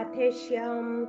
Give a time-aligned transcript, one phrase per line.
[0.00, 1.06] രാധേശ്യാം.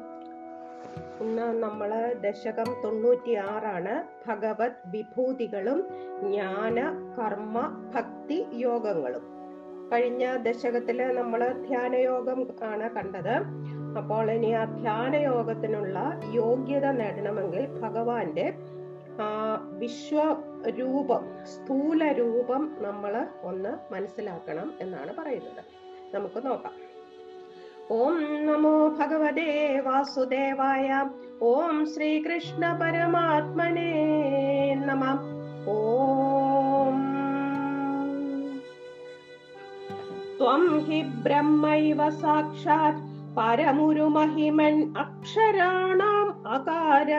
[1.21, 3.94] ഇന്ന് നമ്മൾ ദശകം തൊണ്ണൂറ്റി ആറാണ്
[4.28, 5.79] ഭഗവത് വിഭൂതികളും
[6.23, 6.78] ജ്ഞാന
[7.17, 7.58] കർമ്മ
[7.96, 9.23] ഭക്തി യോഗങ്ങളും.
[9.94, 13.35] കഴിഞ്ഞ ദശകത്തിൽ നമ്മൾ ധ്യാനയോഗം ആണ് കണ്ടത്.
[13.97, 18.53] അപ്പോൾ ഇനി ആ ധ്യാനയോഗത്തിനുള്ള യോഗ്യത നേടണമെങ്കിൽ ഭഗവാന്റെ
[19.21, 19.30] ആ
[19.77, 25.64] വിശ്വരൂപം സ്ഥൂല രൂപം നമ്മൾ ഒന്ന് മനസ്സിലാക്കണം എന്നാണ് പറയുന്നത്.
[26.16, 26.91] നമുക്ക് നോക്കാം.
[27.91, 31.09] ഓം നമോ ഭഗവതേ വാസുദേവായ
[31.41, 33.94] ഓം ശ്രീകൃഷ്ണ പരമാത്മനേ
[34.86, 35.04] നമ.
[40.38, 43.02] ത്വം ഹി ബ്രഹ്മൈവ സാക്ഷാത്
[43.38, 47.09] പരമുരുമഹിമൻ അക്ഷരാണാം അകാര.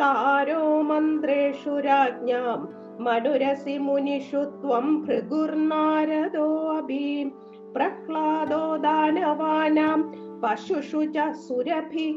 [0.00, 2.68] താരോ മന്ത്രേഷു രാജ്ഞാം
[3.04, 7.30] മനുരസി മുനിഷു ത്വം ഭൃഗുർനാരദോ അഭി.
[8.76, 10.00] ദാനവാനാം
[10.42, 12.08] പശുഷു ച സുരഭി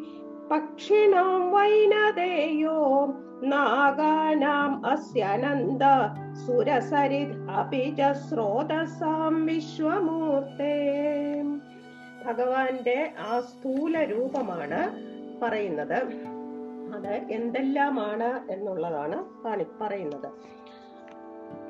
[0.52, 3.06] പക്ഷിണാം വൈനദേയോ
[3.44, 5.84] നാഗാനാം അസ്യനന്ദ
[6.46, 10.76] സുരസരിത് അപി ച സ്രോതസാം വിശ്വമൂർത്തേ.
[12.26, 14.82] ഭഗവാന്റെ ആ സ്ഥൂല രൂപമാണ്
[15.42, 16.00] പറയുന്നത്.
[16.96, 19.18] അത് എന്തെല്ലാമാണ് എന്നുള്ളതാണ്
[19.82, 20.30] പറയുന്നത്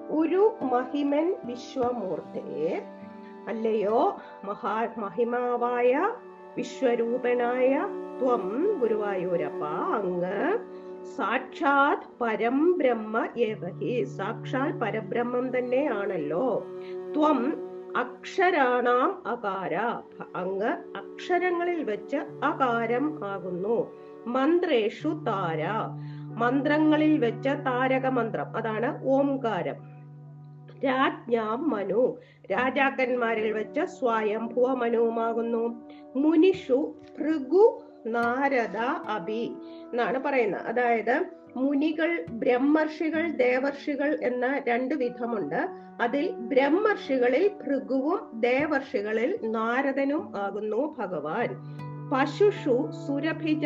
[0.10, 2.74] ഒരു മഹിമൻ വിശ്വമൂർത്തയെ
[3.48, 4.18] അല്ലയോ?
[4.44, 6.14] മഹാ മഹിമാവായ
[6.58, 7.88] വിശ്വരൂപനായ
[8.22, 10.58] ത്വം ഗുരുവായൂരപ്പ അങ്ങ്
[11.18, 14.04] സാക്ഷാത് പരം ബ്രഹ്മ ഏവഹി.
[14.04, 16.66] സാക്ഷാൽ പരബ്രഹ്മം തന്നെയാണല്ലോ
[17.16, 17.54] ത്വം
[17.98, 19.76] അക്ഷരാണാം അകാര.
[20.36, 23.92] അങ്ങ് അക്ഷരങ്ങളിൽ വെച്ച് അകാരം ആകുന്നു.
[24.28, 25.64] മന്ത്രേഷു താര.
[26.38, 29.95] മന്ത്രങ്ങളിൽ വെച്ച താരക മന്ത്രം അതാണ് ഓംകാരം.
[30.84, 32.18] രാജ്ഞാം മനു
[32.52, 38.78] രാജാക്കന്മാരിൽ വെച്ച് സ്വയംഭുവ മനുവുമാകുന്നു മുനിഷു ഭൃഗു നാരദ
[39.08, 39.54] അഭി
[39.92, 40.62] എന്നാണ് പറയുന്നത്.
[40.62, 41.26] അതായത്
[41.56, 45.68] മുനികൾ ബ്രഹ്മർഷികൾ ദേവർഷികൾ എന്ന രണ്ട് വിധമുണ്ട്.
[46.02, 51.50] അതിൽ ബ്രഹ്മർഷികളിൽ ഭൃഗുവും ദേവർഷികളിൽ നാരദനും ആകുന്നു ഭഗവാൻ.
[52.14, 53.66] പശുഷു സുരഭിജ.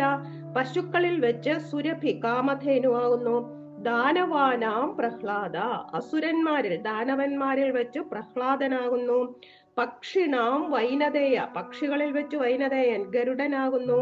[0.58, 3.59] പശുക്കളിൽ വെച്ച് സുരഭി കാമധേനു ആകുന്നു.
[3.84, 5.58] ദാനവാനാം പ്രഹ്ലാദ.
[5.96, 9.36] അസുരന്മാരിൽ ദാനവന്മാരിൽ വെച്ച് പ്രഹ്ലാദനാകുന്നു.
[9.78, 14.00] പക്ഷിണാം വൈനതേയ പക്ഷികളിൽ വെച്ച് വൈനതേയൻ ഗരുഡനാകുന്നു.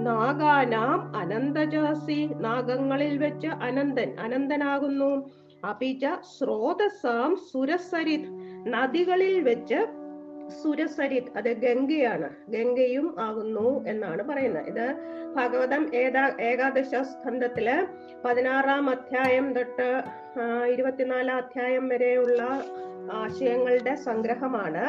[0.00, 5.30] നാഗാനാം അനന്തജാസി നാഗങ്ങളിൽ വെച്ച് അനന്തൻ അനന്തനാകുന്നു.
[5.64, 6.04] അപിച
[6.38, 8.28] സ്രോതസാം സുരസരിത്
[8.66, 9.99] നദികളിൽ വെച്ച്
[10.50, 12.28] സുരസരിത് അത് ഗംഗയാണ്.
[12.48, 14.66] ഗംഗയും ആകുന്നു എന്നാണ് പറയുന്നത്.
[14.66, 14.86] ഇത്
[15.36, 17.86] ഭാഗവതം ഏതാ ഏകാദശ സ്കന്ധത്തിൽ
[18.24, 20.02] പതിനാറാം അധ്യായം തൊട്ട്
[20.68, 22.42] ഇരുപത്തിനാലാം അധ്യായം വരെയുള്ള
[23.12, 24.84] ആശയങ്ങളുടെ സംഗ്രഹമാണ്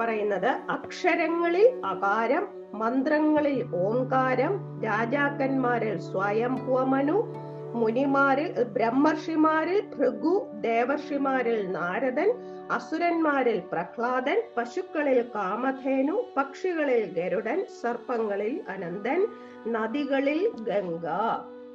[0.00, 0.50] പറയുന്നത്.
[0.70, 2.44] അക്ഷരങ്ങളിൽ അകാരം
[2.78, 7.45] മന്ത്രങ്ങളിൽ ഓംകാരം രാജാക്കന്മാരിൽ സ്വയംഭുവമനു
[7.80, 12.30] മുനിമാരിൽ ബ്രഹ്മർഷിമാരിൽ ഭൃഗു ദേവർഷിമാരിൽ നാരദൻ
[12.76, 19.20] അസുരന്മാരിൽ പ്രഹ്ലാദൻ പശുക്കളിൽ കാമധേനു പക്ഷികളിൽ ഗരുഡൻ സർപ്പങ്ങളിൽ അനന്തൻ
[19.66, 21.06] നദികളിൽ ഗംഗ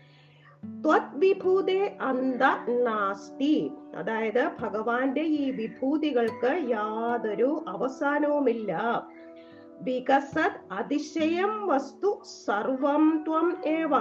[0.83, 2.43] ത്വത് വിഭൂതേ അന്ത
[2.83, 3.71] നാസ്തി.
[3.97, 8.73] അതായത് ഭഗവാന്റെ ഈ വിഭൂതികൾക്ക് യാതൊരു അവസാനവുമില്ല.
[9.87, 12.11] വികസത് അതിശയം വസ്തു
[12.47, 13.93] സർവം ത്വം ഏവ.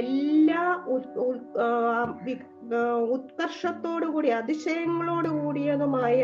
[0.00, 0.64] എല്ലാ
[3.14, 6.22] ഉത്കർഷത്തോടുകൂടി അതിശയങ്ങളോട് കൂടിയതുമായ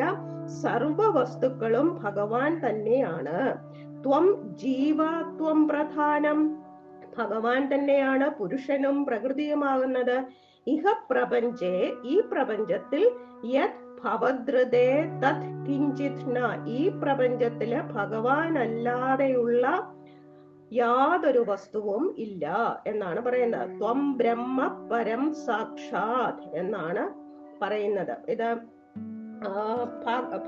[0.62, 3.38] സർവ വസ്തുക്കളും ഭഗവാൻ തന്നെയാണ്.
[4.04, 4.26] ത്വം
[4.56, 4.98] ജീവ
[5.38, 6.38] ത്വം പ്രധാനം.
[7.18, 10.16] ഭഗവാൻ തന്നെയാണ് പുരുഷനും പ്രകൃതിയുമാകുന്നത്.
[10.66, 13.02] ഇഹ പ്രപഞ്ചേ ഈ പ്രപഞ്ചത്തിൽ
[13.44, 19.92] യത് ഭവദ്രതേ തത് കിഞ്ചിത് ഈ പ്രപഞ്ചത്തിൽ ഭഗവാൻ അല്ലാതെയുള്ള
[20.72, 22.44] യാതൊരു വസ്തുവും ഇല്ല
[22.86, 23.80] എന്നാണ് പറയുന്നത്.
[23.80, 27.04] ത്വം ബ്രഹ്മ പരം സാക്ഷാത് എന്നാണ്
[27.62, 28.16] പറയുന്നത്.
[28.28, 28.76] ഇത്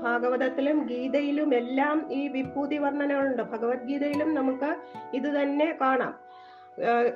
[0.01, 3.43] ഭാഗവതത്തിലും ഗീതയിലും എല്ലാം ഈ വിഭൂതി വർണനകളുണ്ട്.
[3.43, 4.75] ഭഗവത്ഗീതയിലും നമുക്ക്
[5.13, 6.13] ഇത് തന്നെ കാണാം.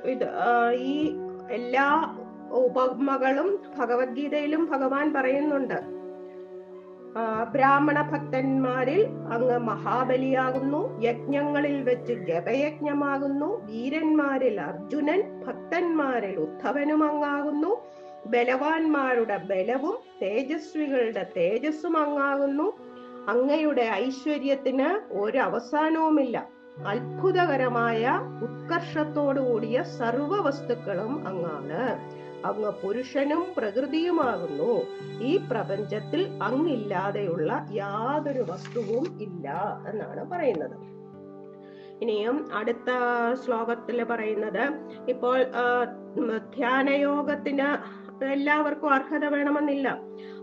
[0.04, 0.28] ഇത്
[0.74, 1.16] ഈ
[1.50, 2.14] എല്ലാ
[2.50, 5.93] ഉപമകളും ഭഗവത്ഗീതയിലും ഭഗവാൻ പറയുന്നുണ്ട്.
[7.52, 11.00] ബ്രാഹ്മണ ഭക്തന്മാരിൽ അങ്ങ് മഹാബലിയാകുന്നു.
[11.02, 13.66] യജ്ഞങ്ങളിൽ വെച്ച് ജപയജ്ഞമാകുന്നു.
[13.66, 17.82] വീരന്മാരിൽ അർജുനൻ ഭക്തന്മാരിൽ ഉദ്ധവനും അങ്ങാകുന്നു.
[18.26, 22.72] ബലവാന്മാരുടെ ബലവും തേജസ്വികളുടെ തേജസ്സും അങ്ങാകുന്നു.
[23.28, 26.48] അങ്ങയുടെ ഐശ്വര്യത്തിന് ഒരു അവസാനവുമില്ല
[26.86, 31.80] അത്ഭുതകരമായ ഉത്കർഷത്തോടു കൂടിയ സർവ വസ്തുക്കളും അങ്ങാണ്.
[32.44, 34.72] അങ്ങ് പുരുഷനും പ്രകൃതിയുമാകുന്നു.
[35.22, 40.94] ഈ പ്രപഞ്ചത്തിൽ അങ്ങില്ലാതെയുള്ള യാതൊരു വസ്തുവും ഇല്ല എന്നാണ് പറയുന്നത്.
[42.02, 42.90] ഇനിയും അടുത്ത
[43.44, 44.64] ശ്ലോകത്തിൽ പറയുന്നത്
[45.08, 45.42] ഇപ്പോൾ
[46.56, 49.98] ധ്യാനയോഗത്തിന് എല്ലാവർക്കും അർഹത വേണമെന്നില്ല.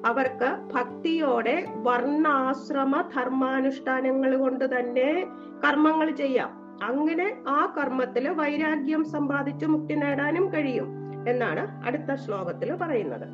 [0.05, 5.25] അവർക്ക് ഭക്തിയോടെ വർണാശ്രമ ധർമാനുഷ്ഠാനങ്ങൾ കൊണ്ട് തന്നെ
[5.67, 6.49] കർമ്മങ്ങൾ ചെയ്യാം.
[6.83, 11.00] അങ്ങനെ ആ കർമ്മത്തിൽ വൈരാഗ്യം സമ്പാദിച്ച് മുക്തി നേടാനും കഴിയും.
[11.27, 13.27] എന്നാണ് അടുത്ത ശ്ലോകത്തിൽ പറയുന്നത്.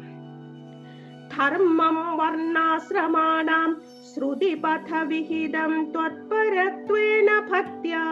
[1.37, 3.81] ധർമ്മം വർണാശ്രമാണാം
[4.13, 8.03] ശ്രുതിപഥവിഹിതം ത്വത്പരത്വേന ഭക്ത്യാ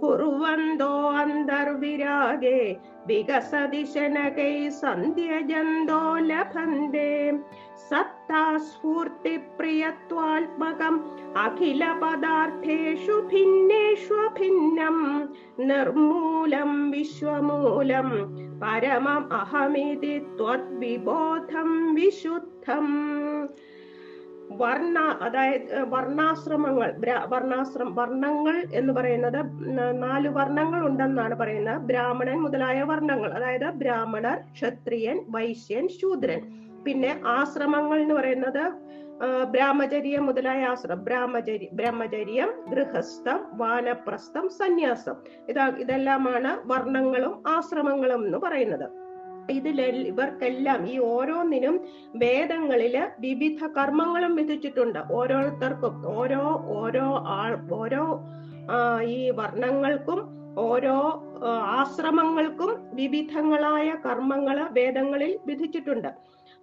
[0.00, 2.60] कुर्वन्तोरागे
[3.06, 7.38] विगसदिशै सन्त्यजन्दो लभन्ते।
[7.90, 11.00] सत्ता स्फूर्तिप्रियत्वात्मकम्
[11.36, 15.26] अखिलपदार्थेषु भिन्नेष्वभिन्नम्
[15.60, 18.08] निर्मूलं विश्वमूलं
[18.62, 22.94] परमम् अहमिति त्वद्विबोधं विशुद्धम्।
[24.50, 25.64] വർണ അതായത്
[25.94, 29.40] വർണാശ്രമങ്ങൾ വർണാശ്രമ വർണാശ്രം വർണങ്ങൾ എന്ന് പറയുന്നത്
[30.02, 31.80] നാല് വർണങ്ങൾ ഉണ്ടെന്നാണ് പറയുന്നത്.
[31.90, 36.40] ബ്രാഹ്മണൻ മുതലായ വർണങ്ങൾ അതായത് ബ്രാഹ്മണർ ക്ഷത്രിയൻ വൈശ്യൻ ശൂദ്രൻ.
[36.84, 38.62] പിന്നെ ആശ്രമങ്ങൾ എന്ന് പറയുന്നത്
[39.54, 45.16] ബ്രാഹ്മചര്യം മുതലായ ആശ്രമം ബ്രാഹ്മചര്യ ബ്രഹ്മചര്യം ഗൃഹസ്ഥം വാനപ്രസ്ഥം സന്യാസം.
[45.50, 49.07] ഇതാ ഇതെല്ലാമാണ് വർണങ്ങളും ആശ്രമങ്ങളും എന്ന് പറയുന്നത്.
[49.56, 49.78] ഇതിൽ
[50.12, 51.76] ഇവർക്കെല്ലാം ഈ ഓരോന്നിനും
[52.16, 55.00] വേദങ്ങളിൽ വിവിധ കർമ്മങ്ങളും വിധിച്ചിട്ടുണ്ട്.
[55.18, 56.42] ഓരോരുത്തർക്കും ഓരോ
[56.80, 57.06] ഓരോ
[57.38, 58.02] ആൾ ഓരോ
[59.16, 60.20] ഈ വർണങ്ങൾക്കും
[60.58, 60.96] ഓരോ
[61.78, 66.10] ആശ്രമങ്ങൾക്കും വിവിധങ്ങളായ കർമ്മങ്ങൾ വേദങ്ങളിൽ വിധിച്ചിട്ടുണ്ട്.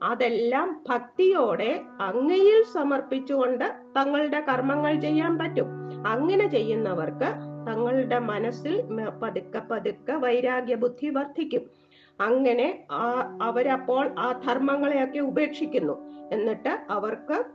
[0.04, 1.72] അതെല്ലാം ഭക്തിയോടെ
[2.02, 3.66] അങ്ങയിൽ സമർപ്പിച്ചുകൊണ്ട്
[3.98, 5.68] തങ്ങളുടെ കർമ്മങ്ങൾ ചെയ്യാൻ പറ്റും.
[6.14, 7.30] അങ്ങനെ ചെയ്യുന്നവർക്ക്
[7.68, 8.74] തങ്ങളുടെ മനസ്സിൽ
[9.22, 11.64] പതുക്കെ പതുക്കെ വൈരാഗ്യ ബുദ്ധി വർദ്ധിക്കും.
[12.22, 15.96] അങ്ങനെ ആ അവരപ്പോൾ ആ ധർമ്മങ്ങളെയൊക്കെ ഉപേക്ഷിക്കുന്നു.
[16.32, 17.46] എന്നിട്ട് അവർക്ക്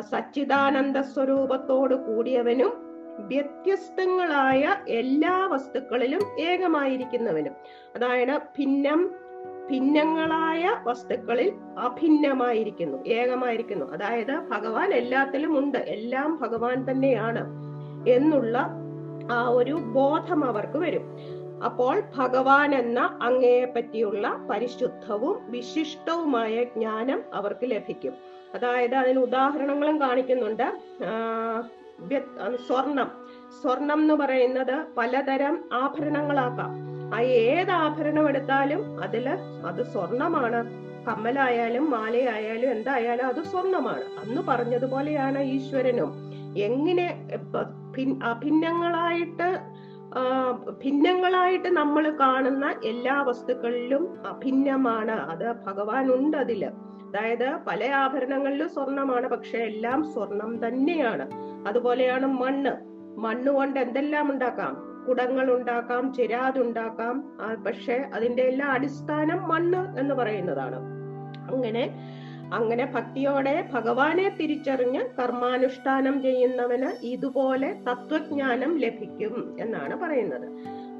[0.00, 2.72] സച്ചിദാനന്ദ സ്വരൂപത്തോട് കൂടിയവനും
[3.18, 7.52] വ്യത്യസ്തങ്ങളായ എല്ലാ വസ്തുക്കളിലും ഏകമായിരിക്കുന്നവനും.
[7.94, 9.10] അതായത് ഭിന്നം
[9.70, 13.86] ഭിന്നങ്ങളായ വസ്തുക്കളിൽ അഭിന്നമായിരിക്കുന്നു ഏകമായിരിക്കുന്നു.
[13.92, 17.42] അതായത് ഭഗവാൻ എല്ലാത്തിലും ഉണ്ട് എല്ലാം ഭഗവാൻ തന്നെയാണ്
[18.08, 18.58] എന്നുള്ള
[19.32, 21.18] ആ ഒരു ബോധം അവർക്ക് വരും.
[21.64, 28.12] അപ്പോൾ ഭഗവാൻ എന്ന അങ്ങയെ പറ്റിയുള്ള പരിശുദ്ധവും വിശിഷ്ടവുമായ ജ്ഞാനം അവർക്ക് ലഭിക്കും.
[28.54, 30.80] അതായത് അതിന് ഉദാഹരണങ്ങളും കാണിക്കുന്നുണ്ട്.
[32.66, 33.10] സ്വർണം.
[33.62, 36.70] സ്വർണം എന്ന് പറയുന്നത് പലതരം ആഭരണങ്ങളാക്കാം.
[37.14, 39.28] ആ ഏത് ആഭരണം എടുത്താലും അതിൽ
[39.66, 40.86] അത് സ്വർണമാണ്.
[41.06, 44.04] കമ്മലായാലും മാലയായാലും എന്തായാലും അത് സ്വർണമാണ്.
[44.04, 46.12] അന്ന് പറഞ്ഞതുപോലെയാണ് ഈശ്വരനും.
[46.58, 47.28] എങ്ങനെ
[48.24, 49.75] അഭിന്നങ്ങളായിട്ട്
[50.84, 55.12] ഭിന്നങ്ങളായിട്ട് നമ്മൾ കാണുന്ന എല്ലാ വസ്തുക്കളിലും അഭിന്നമാണ്.
[55.12, 61.30] അത് ഭഗവാൻ ഉണ്ട് അതിൽ അതായത് പല ആഭരണങ്ങളിലും സ്വർണമാണ് പക്ഷെ എല്ലാം സ്വർണം തന്നെയാണ്.
[61.68, 62.72] അതുപോലെയാണ് മണ്ണ്.
[63.20, 64.86] മണ്ണ് കൊണ്ട് എന്തെല്ലാം ഉണ്ടാക്കാം?
[65.08, 70.78] കുടങ്ങൾ ഉണ്ടാക്കാം ചിരാതുണ്ടാക്കാം പക്ഷെ അതിന്റെ എല്ലാ അടിസ്ഥാനം മണ്ണ് എന്ന് പറയുന്നതാണ്.
[71.52, 71.84] അങ്ങനെ
[72.52, 80.48] അങ്ങനെ ഭക്തിയോടെ ഭഗവാനെ തിരിച്ചറിഞ്ഞ് കർമാനുഷ്ഠാനം ചെയ്യുന്നവന് ഇതുപോലെ തത്വജ്ഞാനം ലഭിക്കും എന്നാണ് പറയുന്നത്.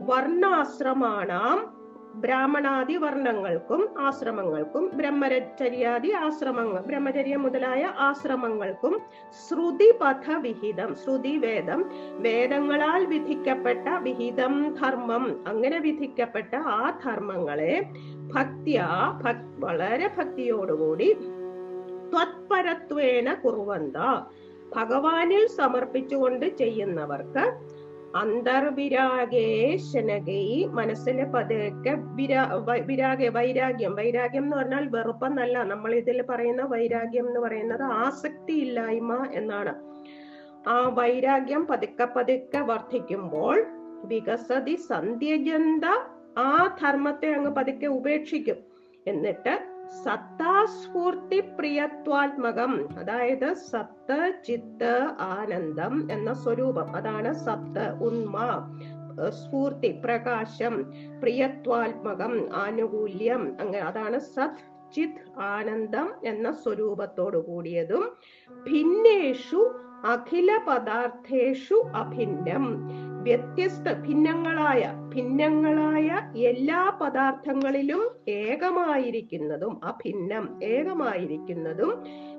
[0.00, 1.76] വർണാശ്രമാണാം
[2.14, 9.00] ബ്രാഹ്മണാദി വർണങ്ങൾക്കും ആശ്രമങ്ങൾക്കും ബ്രഹ്മചര്യാദി ആശ്രമങ്ങൾ ബ്രഹ്മചര്യ മുതലായ ആശ്രമങ്ങൾക്കും
[9.40, 11.84] ശ്രുതി പഥ വിഹിതം ശ്രുതി വേദം
[12.18, 17.74] വേദങ്ങളാൽ വിധിക്കപ്പെട്ട വിഹിതം ധർമ്മം അങ്ങനെ വിധിക്കപ്പെട്ട ആ ധർമ്മങ്ങളെ
[18.34, 18.78] ഭക്തിയ
[19.24, 21.16] ഭക് വളരെ ഭക്തിയോടുകൂടി
[22.10, 23.96] ത്വത്പരത്വേന കുറുവന്ത.
[24.76, 27.44] ഭഗവാനിൽ സമർപ്പിച്ചുകൊണ്ട് ചെയ്യുന്നവർക്ക്
[28.16, 31.94] അന്തർവിരാഗേ ശനകൈ മനസ്സിന് പതുക്കെ
[32.84, 33.94] വിരാഗ വൈരാഗ്യം.
[33.94, 35.64] വൈരാഗ്യം എന്ന് പറഞ്ഞാൽ വെറുപ്പെന്നല്ല.
[35.64, 39.74] നമ്മൾ ഇതിൽ പറയുന്ന വൈരാഗ്യം എന്ന് പറയുന്നത് ആസക്തി ഇല്ലായ്മ എന്നാണ്.
[40.68, 43.64] ആ വൈരാഗ്യം പതുക്കെ പതുക്കെ വർദ്ധിക്കുമ്പോൾ
[44.04, 45.84] വികസതി സന്ധ്യജന്ത
[46.38, 48.56] ആ ധർമ്മത്തെ അങ്ങ് പതുക്കെ ഉപേക്ഷിക്കും.
[49.06, 52.88] എന്നിട്ട് സത്താസ്ഫൂർത്തി പ്രിയത്വാത്മകം.
[52.98, 56.96] അതായത് സത്ത് ചിത്ത് ആനന്ദം എന്ന സ്വരൂപം.
[56.96, 58.38] അതാണ് സത്ത് ഉന്മ
[59.28, 63.56] സ്ഫൂർത്തി പ്രകാശം പ്രിയത്വാത്മകം ആനുകൂല്യം.
[63.60, 68.16] അങ്ങനെ അതാണ് സത് ചിത് ആനന്ദം എന്ന സ്വരൂപത്തോടു കൂടിയതും.
[68.64, 72.90] ഭിന്നേഷു അഖില പദാർത്ഥേഷു അഭിന്നം.
[73.26, 76.08] വ്യത്യസ്ത ഭിന്നങ്ങളായ ഭിന്നങ്ങളായ
[76.46, 78.02] എല്ലാ പദാർത്ഥങ്ങളിലും
[78.36, 81.92] ഏകമായിരിക്കുന്നതും ആ ഭിന്നം ഏകമായിരിക്കുന്നതും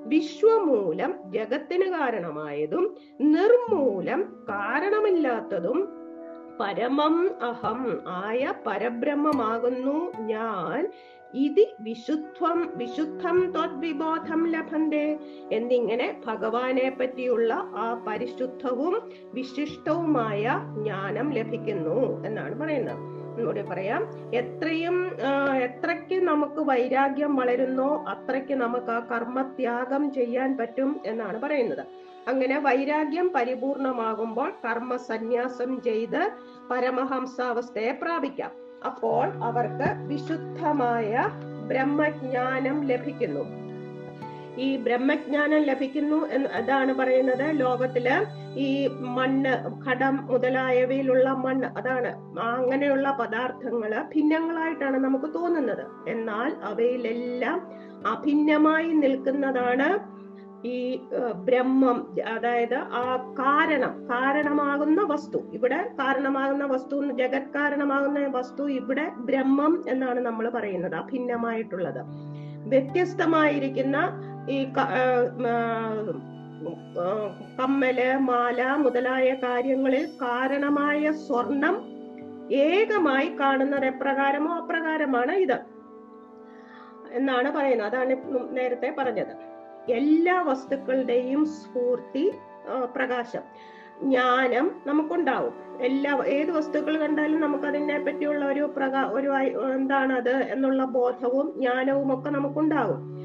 [0.06, 2.84] വിശ്വമൂലം ജഗത്തിന് കാരണമായതും
[3.28, 5.78] നിർമൂലം കാരണമില്ലാത്തതും
[6.60, 7.82] പരമം അഹം
[8.20, 10.80] ആയ പരബ്രഹ്മമാകുന്നു ഞാൻ
[11.34, 15.18] ഇതി വിശുദ്ധം വിശുദ്ധം ത്വദ്വിബോധം ലഭന്തേ
[15.52, 22.96] എന്നിങ്ങനെ ഭഗവാനെ പറ്റിയുള്ള ആ പരിശുദ്ധവും വിശിഷ്ടവുമായ ജ്ഞാനം ലഭിക്കുന്നു എന്നാണ് പറയുന്നത്.
[23.34, 24.02] ഒന്നുകൂടി പറയാം.
[24.34, 25.06] എത്രയും
[25.54, 31.86] എത്രയ്ക്ക് നമുക്ക് വൈരാഗ്യം വളരുന്നോ അത്രയ്ക്ക് നമുക്ക് ആ കർമ്മത്യാഗം ചെയ്യാൻ പറ്റും എന്നാണ് പറയുന്നത്.
[32.28, 36.30] അങ്ങനെ വൈരാഗ്യം പരിപൂർണമാകുമ്പോൾ കർമ്മ സന്യാസം ചെയ്ത്
[36.70, 38.67] പരമഹംസാവസ്ഥയെ പ്രാപിക്കാം.
[38.84, 41.30] അപ്പോൾ അവർക്ക് വിശുദ്ധമായ
[41.68, 43.68] ബ്രഹ്മജ്ഞാനം ലഭിക്കുന്നു.
[44.58, 47.60] ഈ ബ്രഹ്മജ്ഞാനം ലഭിക്കുന്നു എന്ന് അതാണ് പറയുന്നത്.
[47.60, 48.08] ലോകത്തിൽ
[48.56, 56.10] ഈ മണ്ണ് ഘടം മുതലായവയിലുള്ള മണ്ണ് അതാണ് അങ്ങനെയുള്ള പദാർത്ഥങ്ങൾ ഭിന്നങ്ങളായിട്ടാണ് നമുക്ക് തോന്നുന്നത്.
[56.10, 57.60] എന്നാൽ അവയിലെല്ലാം
[58.06, 60.17] അഭിന്നമായി നിൽക്കുന്നതാണ്
[60.64, 61.00] ഈ
[61.34, 65.38] ബ്രഹ്മം അതായത് ആ കാരണം കാരണമാകുന്ന വസ്തു.
[65.52, 72.02] ഇവിടെ കാരണമാകുന്ന വസ്തു ജഗത് കാരണമാകുന്ന വസ്തു ഇവിടെ ബ്രഹ്മം എന്നാണ് നമ്മൾ പറയുന്നത് അഭിന്നമായിട്ടുള്ളത്.
[72.68, 73.96] വ്യത്യസ്തമായിരിക്കുന്ന
[74.50, 74.64] ഈ
[77.60, 81.76] കമ്മൽ മാല മുതലായ കാര്യങ്ങളിൽ കാരണമായ സ്വർണം
[82.50, 85.58] ഏകമായി കാണുന്നത് എപ്രകാരമോ അപ്രകാരമാണ് ഇത്.
[87.12, 87.88] എന്നാണ് പറയുന്നത്.
[87.88, 88.16] അതാണ്
[88.56, 89.57] നേരത്തെ പറഞ്ഞത്.
[89.90, 92.32] എല്ലാ വസ്തുക്കളുടെയും സ്ഫൂർത്തി
[92.96, 93.40] പ്രകാശം
[94.02, 95.52] ജ്ഞാനം നമുക്കുണ്ടാവും.
[95.80, 99.28] എല്ലാ ഏത് വസ്തുക്കൾ കണ്ടാലും നമുക്ക് അതിനെ പറ്റിയുള്ള ഒരു പ്രകാ ഒരു
[99.74, 103.18] എന്താണ് അത് എന്നുള്ള ബോധവും ജ്ഞാനവും ഒക്കെ നമുക്കുണ്ടാവും.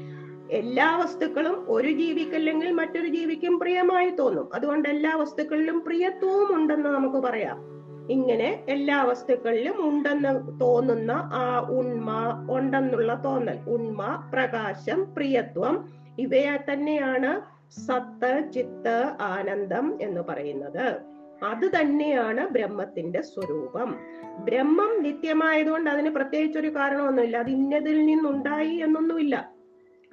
[0.50, 4.48] എല്ലാ വസ്തുക്കളും ഒരു ജീവിക്കല്ലെങ്കിൽ മറ്റൊരു ജീവിക്കും പ്രിയമായി തോന്നും.
[4.54, 7.74] അതുകൊണ്ട് എല്ലാ വസ്തുക്കളിലും പ്രിയത്വവും ഉണ്ടെന്ന് നമുക്ക് പറയാം.
[8.10, 12.10] ഇങ്ങനെ എല്ലാ വസ്തുക്കളിലും ഉണ്ടെന്ന് തോന്നുന്ന ആ ഉണ്മ
[12.50, 13.58] ഉണ്ടെന്നുള്ള തോന്നൽ.
[13.68, 21.00] ഉണ്മ പ്രകാശം പ്രിയത്വം ഇവയെ തന്നെയാണ് സത്ത് ചിത്ത് ആനന്ദം എന്ന് പറയുന്നത്.
[21.44, 23.98] അത് തന്നെയാണ് ബ്രഹ്മത്തിന്റെ സ്വരൂപം.
[24.38, 27.36] ബ്രഹ്മം നിത്യമായതുകൊണ്ട് അതിന് പ്രത്യേകിച്ച് ഒരു കാരണമൊന്നുമില്ല.
[27.36, 29.52] അത് ഇന്നതിൽ നിന്നുണ്ടായി എന്നൊന്നുമില്ല.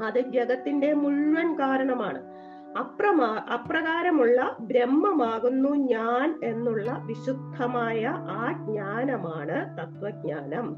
[0.03, 2.21] അത് ജഗത്തിന്റെ മുഴുവൻ കാരണമാണ്.
[2.79, 10.75] അപ്രമാ അപ്രകാരമുള്ള ബ്രഹ്മമാകുന്നു ഞാൻ എന്നുള്ള വിശുദ്ധമായ ആ ജ്ഞാനമാണ് തത്വജ്ഞാനം.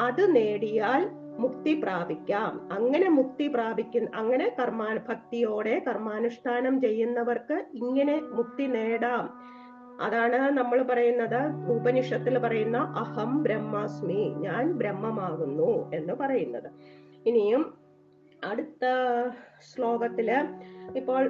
[0.00, 1.10] അത് നേടിയാൽ
[1.40, 2.52] മുക്തി പ്രാപിക്കാം.
[2.72, 9.26] അങ്ങനെ മുക്തി പ്രാപിക്കുന്ന അങ്ങനെ കർമാ ഭക്തിയോടെ കർമാനുഷ്ഠാനം ചെയ്യുന്നവർക്ക് ഇങ്ങനെ മുക്തി നേടാം.
[10.06, 11.40] അതാണ് നമ്മൾ പറയുന്നത്
[11.72, 16.68] ഉപനിഷത്തിൽ പറയുന്ന അഹം ബ്രഹ്മാസ്മി ഞാൻ ബ്രഹ്മമാകുന്നു എന്ന് പറയുന്നത്.
[17.26, 17.62] ഇനിയും
[18.44, 18.84] അടുത്ത
[19.68, 20.28] ശ്ലോകത്തിൽ
[20.96, 21.22] ഇപ്പോൾ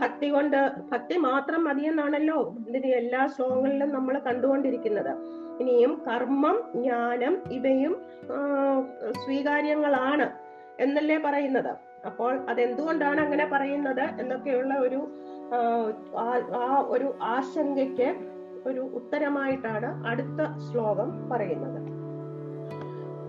[0.00, 0.56] ഭക്തി കൊണ്ട്
[0.92, 2.38] ഭക്തി മാത്രം മതിയെന്നാണല്ലോ
[3.00, 5.12] എല്ലാ ശ്ലോകങ്ങളിലും നമ്മൾ കണ്ടുകൊണ്ടിരിക്കുന്നത്.
[5.60, 7.94] ഇനിയും കർമ്മം ജ്ഞാനം ഇവയും
[9.24, 10.26] സ്വീകാര്യങ്ങളാണ്
[10.78, 11.72] എന്നല്ലേ പറയുന്നത്.
[12.06, 15.00] അപ്പോൾ അതെന്തുകൊണ്ടാണ് അങ്ങനെ പറയുന്നത് എന്നൊക്കെയുള്ള ഒരു
[15.52, 18.08] ആ, ഒരു ആശങ്കയ്ക്ക്
[18.66, 21.78] ഒരു ഉത്തരമായിട്ടാണ് അടുത്ത ശ്ലോകം പറയുന്നത്.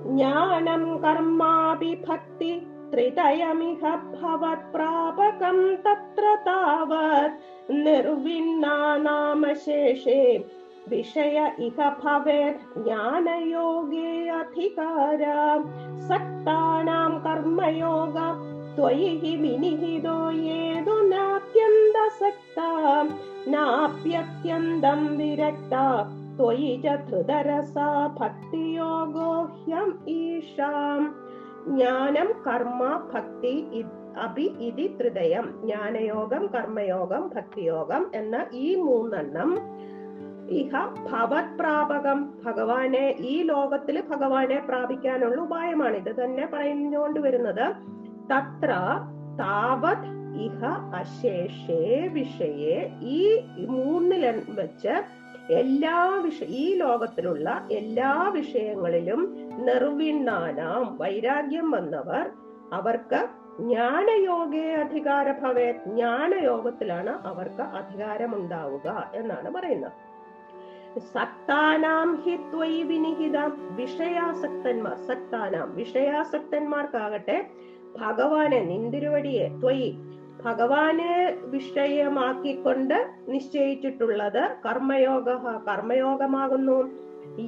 [0.09, 2.51] ജ്ഞാനം കർമാഭിഭക്തി
[2.93, 3.81] ത്രിതയമിഹ
[4.15, 7.37] ഭവത് പ്രാപകം തത്ര താവത്
[7.85, 8.77] നിർവിണ്ണാ
[10.80, 15.22] നാമശേഷേ വിഷയ ഇഹ ഭവേത് ജ്ഞാനയോഗേ അധികാര
[16.10, 18.16] സക്താനാം കർമ്മയോഗ
[18.78, 22.66] त्वयि हि विनिहितो येदु नाप्यन्तसक्ता
[23.54, 25.84] नाप्यत्यन्तं विरक्ता
[26.38, 27.86] त्वयि च धृतरसा
[28.18, 31.06] भक्तियोगो ह्यम् ईशाम्
[31.70, 32.80] ജ്ഞാനം കർമ്മ
[33.12, 33.88] ഭക്തി ഇ-
[34.24, 39.50] അഭി ഇതി ത്രിതയം ജ്ഞാനയോഗം കർമ്മയോഗം ഭക്തിയോഗം എന്ന ഈ മൂന്നെണ്ണം
[40.51, 40.71] ഇഹ
[41.11, 45.95] ഭവത് പ്രാപകം ഭഗവാനെ ഈ ലോകത്തിൽ ഭഗവാനെ പ്രാപിക്കാനുള്ള ഉപായമാണ്.
[45.97, 47.65] ഇത് തന്നെ പറഞ്ഞുകൊണ്ട് വരുന്നത്.
[48.31, 48.71] തത്ര
[49.39, 50.07] താവത്
[50.41, 50.65] ഇഹ
[50.95, 52.77] അശേഷേ വിഷയെ.
[53.01, 54.95] ഈ മൂന്നിൽ വെച്ച്
[55.53, 59.21] എല്ലാ വിഷ ഈ ലോകത്തിലുള്ള എല്ലാ വിഷയങ്ങളിലും
[59.65, 62.29] നിർവിണ്ണാനാം വൈരാഗ്യം വന്നവർ
[62.73, 63.27] അവർക്ക്
[63.59, 70.10] ജ്ഞാനയോഗേ അധികാര ഭവേ ജ്ഞാനയോഗത്തിലാണ് അവർക്ക് അധികാരമുണ്ടാവുക എന്നാണ് പറയുന്നത്.
[70.99, 73.75] സക്താനാം ഹി ത്വയി വിനിഹിതം.
[73.75, 77.49] വിഷയാസക്തന്മാർ സക്താനാം വിഷയാസക്തന്മാർക്കാകട്ടെ
[77.99, 79.97] ഭഗവാനെ നിന്തിരുവടിയെ ത്വയി
[80.45, 85.29] ഭഗവാനെ വിഷയമാക്കിക്കൊണ്ട് നിശ്ചയിച്ചിട്ടുള്ളത് കർമ്മയോഗ
[85.67, 86.77] കർമ്മയോഗമാകുന്നു.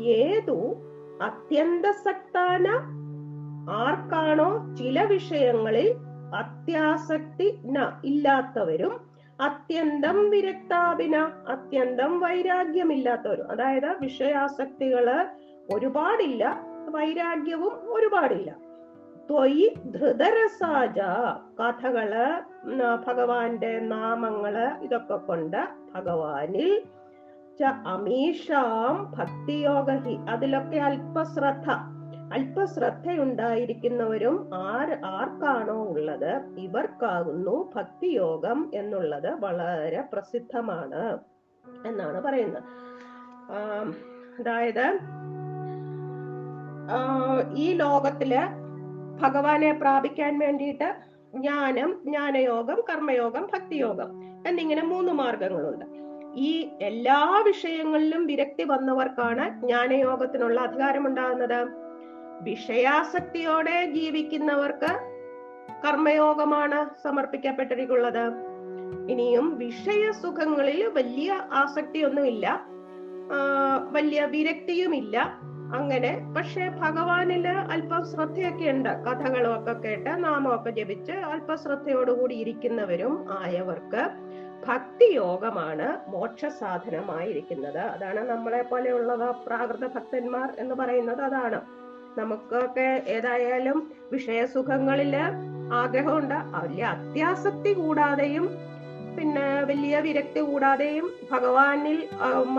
[0.04, 0.76] ഏതു
[1.22, 2.68] അത്യന്തസക്താന
[3.70, 5.94] ആർക്കാണോ ചില വിഷയങ്ങളിൽ
[6.36, 7.60] അത്യാസക്തി
[8.06, 11.16] ഇല്ലാത്തവരും അത്യന്തം വിരക്താപിന
[11.48, 15.08] അത്യന്തം വൈരാഗ്യമില്ലാത്തവരും അതായത് വിഷയാസക്തികൾ
[15.74, 16.60] ഒരുപാടില്ല
[16.90, 18.56] വൈരാഗ്യവും ഒരുപാടില്ല.
[19.30, 21.00] ത്വയി ധൃതരസാജ
[21.60, 22.12] കഥകൾ
[23.08, 26.84] ഭഗവാന്റെ നാമങ്ങൾ ഇതൊക്കെ കൊണ്ട് ഭഗവാനിൽ
[27.88, 30.16] അമീഷാം ഭക്തിയോഗഹി.
[30.30, 31.93] അതിലൊക്കെ അല്പശ്രദ്ധ.
[32.32, 36.42] അല്പശ്രദ്ധയുണ്ടായിരിക്കുന്നവരും ആർ ആർക്കാണോ ഉള്ളത്?
[36.58, 41.20] ഇവർക്കാകുന്നു ഭക്തിയോഗം എന്നുള്ളത് വളരെ പ്രസിദ്ധമാണ്
[41.88, 42.64] എന്നാണ് പറയുന്നത്.
[44.40, 45.00] അതായത്
[47.56, 48.40] ഈ ലോകത്തിൽ
[49.22, 50.96] ഭഗവാനെ പ്രാപിക്കാൻ വേണ്ടിയിട്ട്
[51.36, 55.86] ജ്ഞാനം ജ്ഞാനയോഗം കർമ്മയോഗം ഭക്തിയോഗം എന്നിങ്ങനെ മൂന്ന് മാർഗങ്ങളുണ്ട്.
[56.36, 61.83] ഈ എല്ലാ വിഷയങ്ങളിലും വിരക്തി വന്നവർക്കാണ് ജ്ഞാനയോഗത്തിനുള്ള അധികാരമുണ്ടാകുന്നത്.
[62.44, 64.92] വിഷയാസക്തിയോടെ ജീവിക്കുന്നവർക്ക്
[65.88, 68.26] കർമ്മയോഗമാണ് സമർപ്പിക്കപ്പെട്ടിട്ടുള്ളത്
[69.10, 72.66] ഇനിയും വിഷയസുഖങ്ങളിൽ വലിയ ആസക്തിയൊന്നുമില്ല.
[73.92, 75.40] വലിയ വിരക്തിയുമില്ല.
[75.76, 84.04] അങ്ങനെ പക്ഷെ ഭഗവാനിൽ അല്പം ശ്രദ്ധയൊക്കെ ഉണ്ട് കഥകളും ഒക്കെ കേട്ട് നാമമൊക്കെ ജപിച്ച് അല്പശ്രദ്ധയോടുകൂടി ഇരിക്കുന്നവരും ആയവർക്ക്
[84.68, 91.22] ഭക്തിയോഗമാണ് മോക്ഷ സാധനമായിരിക്കുന്നത് അതാണ് നമ്മളെ പോലെയുള്ളത് പ്രാകൃത ഭക്തന്മാർ എന്ന് പറയുന്നത്.
[91.22, 91.83] അതാണ്.
[92.18, 95.16] നമുക്കൊക്കെ ഏതായാലും വിഷയസുഖങ്ങളിൽ
[95.74, 96.36] ആഗ്രഹമുണ്ട്.
[96.56, 98.46] വലിയ അത്യാസക്തി കൂടാതെയും
[99.18, 101.98] പിന്നെ വലിയ വിരക്തി കൂടാതെയും ഭഗവാനിൽ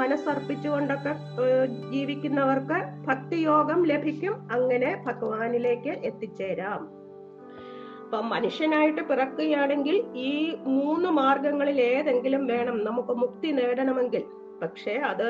[0.00, 1.14] മനസ്സർപ്പിച്ചുകൊണ്ടൊക്കെ
[1.92, 4.34] ജീവിക്കുന്നവർക്ക് ഭക്തിയോഗം ലഭിക്കും.
[4.50, 6.82] അങ്ങനെ ഭഗവാനിലേക്ക് എത്തിച്ചേരാം.
[8.04, 12.84] അപ്പൊ മനുഷ്യനായിട്ട് പിറക്കുകയാണെങ്കിൽ ഈ മൂന്ന് മാർഗങ്ങളിൽ ഏതെങ്കിലും വേണം.
[12.84, 14.24] നമുക്ക് മുക്തി നേടണമെങ്കിൽ.
[14.62, 15.28] പക്ഷെ അത്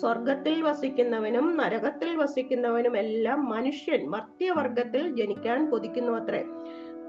[0.00, 6.44] സ്വർഗത്തിൽ വസിക്കുന്നവനും നരകത്തിൽ വസിക്കുന്നവനും എല്ലാം മനുഷ്യൻ മർത്യവർഗത്തിൽ ജനിക്കാൻ കൊതിക്കുന്നു അത്രേ.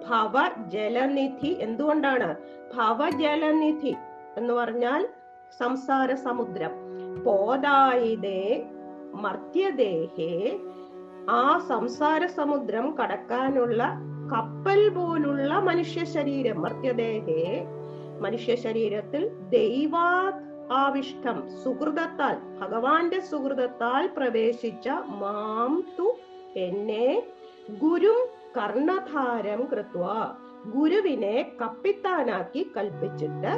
[0.10, 0.34] ഭവ
[0.68, 2.36] ജലനിധി എന്തുകൊണ്ടാണ്?
[2.76, 3.96] ഭവ ജലനിധി
[4.38, 5.08] എന്ന് പറഞ്ഞാൽ
[5.60, 6.72] സംസാര സമുദ്രം.
[7.24, 8.66] പോതായിതേ
[9.14, 10.60] മർത്യദേഹേ
[11.30, 13.84] ആ സംസാര സമുദ്രം കടക്കാനുള്ള
[14.34, 17.68] കപ്പൽ പോലുള്ള മനുഷ്യ ശരീരം മർത്യദേഹേ
[18.22, 20.08] മനുഷ്യ ശരീരത്തിൽ ദൈവാ
[20.76, 24.88] ആവിഷ്ടം സുഹൃതത്താൽ ഭഗവാന്റെ സുഹൃതത്താൽ പ്രവേശിച്ച
[25.22, 26.08] മാം തു
[26.60, 27.08] എന്നെ
[27.80, 28.20] ഗുരും
[28.58, 30.04] കർണധാരം കൃത്വ
[30.66, 33.52] ഗുരുവിനെ കപ്പിത്താനാക്കി കൽപ്പിച്ചിട്ട്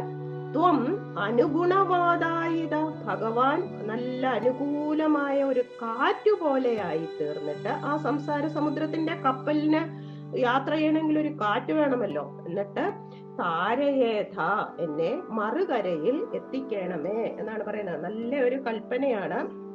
[0.54, 0.78] ത്വം
[1.18, 2.76] അനുഗുണവാദായിത.
[3.06, 9.82] ഭഗവാൻ നല്ല അനുകൂലമായ ഒരു കാറ്റു പോലെയായി തീർന്നിട്ട് ആ സംസാര സമുദ്രത്തിന്റെ കപ്പലിന്
[10.38, 12.46] യാത്ര ചെയ്യണമെങ്കിൽ ഒരു കാറ്റ് വേണമല്ലോ.
[12.48, 12.92] എന്നിട്ട്
[13.40, 14.42] താരയേഥ
[14.80, 18.04] എന്നെ മറുകരയിൽ എത്തിക്കണമേ എന്നാണ് പറയുന്നത്.
[18.04, 19.70] നല്ല ഒരു കൽപ്പനയാണ്.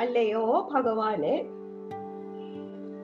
[0.00, 1.44] അല്ലയോ ഭഗവാനെ?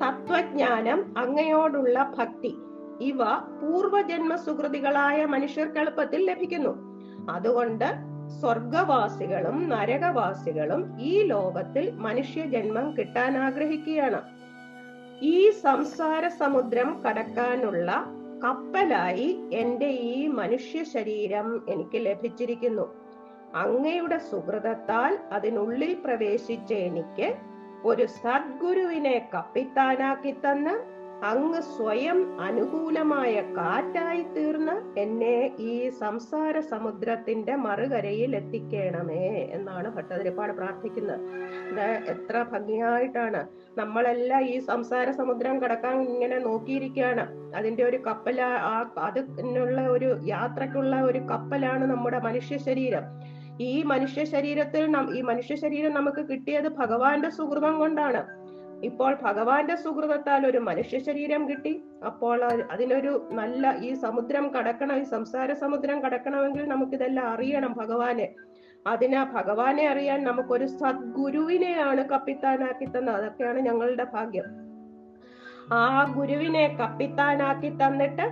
[0.05, 2.57] തത്വജ്ഞാനം അങ്ങയോടുള്ള ഭക്തി.
[3.01, 3.19] ഇവ
[3.63, 7.03] പൂർവജന്മ സുഹൃതികളായ മനുഷ്യർക്ക് എളുപ്പത്തിൽ ലഭിക്കുന്നു.
[7.31, 7.85] അതുകൊണ്ട്
[8.41, 14.42] സ്വർഗവാസികളും നരകവാസികളും ഈ ലോകത്തിൽ മനുഷ്യ ജന്മം കിട്ടാൻ ആഗ്രഹിക്കുകയാണ്.
[15.23, 17.91] ഈ സംസാര സമുദ്രം കടക്കാനുള്ള
[18.45, 22.87] കപ്പലായി എന്റെ ഈ മനുഷ്യ ശരീരം എനിക്ക് ലഭിച്ചിരിക്കുന്നു.
[23.55, 27.29] അങ്ങയുടെ സുഹൃതത്താൽ അതിനുള്ളിൽ പ്രവേശിച്ച എനിക്ക്
[27.85, 30.75] ഒരു സദ്ഗുരുവിനെ കപ്പിത്താനാക്കി തന്ന്
[31.25, 41.21] അങ്ങ് സ്വയം അനുകൂലമായ കാറ്റായി തീർന്ന് എന്നെ ഈ സംസാര സമുദ്രത്തിന്റെ മറുകരയിൽ എത്തിക്കണമേ എന്നാണ് ഭട്ടതിരിപ്പാട് പ്രാർത്ഥിക്കുന്നത്.
[42.09, 43.49] എത്ര ഭംഗിയായിട്ടാണ്.
[43.79, 47.55] നമ്മളെല്ലാം ഈ സംസാര സമുദ്രം കടക്കാൻ ഇങ്ങനെ നോക്കിയിരിക്കുകയാണ്.
[47.57, 53.03] അതിന്റെ ഒരു കപ്പല ആ അതിനുള്ള ഒരു യാത്രക്കുള്ള ഒരു കപ്പലാണ് നമ്മുടെ മനുഷ്യ ശരീരം.
[53.61, 54.83] ഈ മനുഷ്യ ശരീരത്തിൽ
[55.19, 58.42] ഈ മനുഷ്യ ശരീരം നമുക്ക് കിട്ടിയത് ഭഗവാന്റെ സുഹൃതം കൊണ്ടാണ്.
[58.83, 61.83] ഇപ്പോൾ ഭഗവാന്റെ സുഹൃതത്താൽ ഒരു മനുഷ്യ ശരീരം കിട്ടി.
[62.07, 68.29] അപ്പോൾ അതിനൊരു നല്ല ഈ സമുദ്രം കടക്കണം ഈ സംസാര സമുദ്രം കടക്കണമെങ്കിൽ നമുക്കിതെല്ലാം അറിയണം ഭഗവാനെ.
[68.87, 73.17] അതിന് ഭഗവാനെ അറിയാൻ നമുക്കൊരു സദ്ഗുരുവിനെയാണ് കപ്പിത്താനാക്കി തന്നത്.
[73.17, 74.45] അതൊക്കെയാണ് ഞങ്ങളുടെ ഭാഗ്യം.
[75.73, 78.27] ആ ഗുരുവിനെ കപ്പിത്താനാക്കി തന്നിട്ട്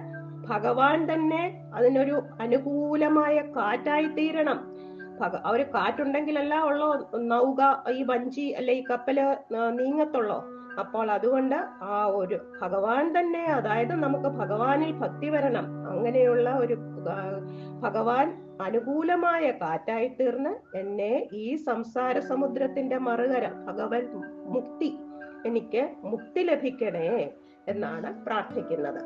[0.48, 1.42] ഭഗവാൻ തന്നെ
[1.74, 4.58] അതിനൊരു അനുകൂലമായ കാറ്റായി തീരണം.
[5.22, 6.88] അവർ കാറ്റുണ്ടെങ്കിലല്ല ഉള്ളോ?
[7.32, 7.60] നൗക
[7.92, 9.18] ഈ വഞ്ചി അല്ലെ ഈ കപ്പൽ
[9.80, 10.38] നീങ്ങത്തുള്ളോ?
[10.80, 15.66] അപ്പോൾ അതുകൊണ്ട് ആ ഒരു ഭഗവാൻ തന്നെ അതായത് നമുക്ക് ഭഗവാനിൽ ഭക്തി വരണം.
[15.90, 16.76] അങ്ങനെയുള്ള ഒരു
[17.84, 18.26] ഭഗവാൻ
[18.60, 24.04] അനുകൂലമായ കാറ്റായി തീർന്ന് എന്നെ ഈ സംസാര സമുദ്രത്തിന്റെ മറുകര ഭഗവൻ
[24.54, 24.90] മുക്തി
[25.46, 27.06] എനിക്ക് മുക്തി ലഭിക്കണേ
[27.68, 29.00] എന്നാണ് പ്രാർത്ഥിക്കുന്നത്.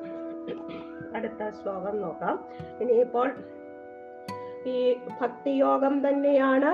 [1.16, 2.36] അടുത്ത ശ്ലോകം നോക്കാം.
[2.80, 3.28] ഇനിയിപ്പോൾ
[4.66, 6.70] ഈ ഭക്തിയോഗം തന്നെയാണ്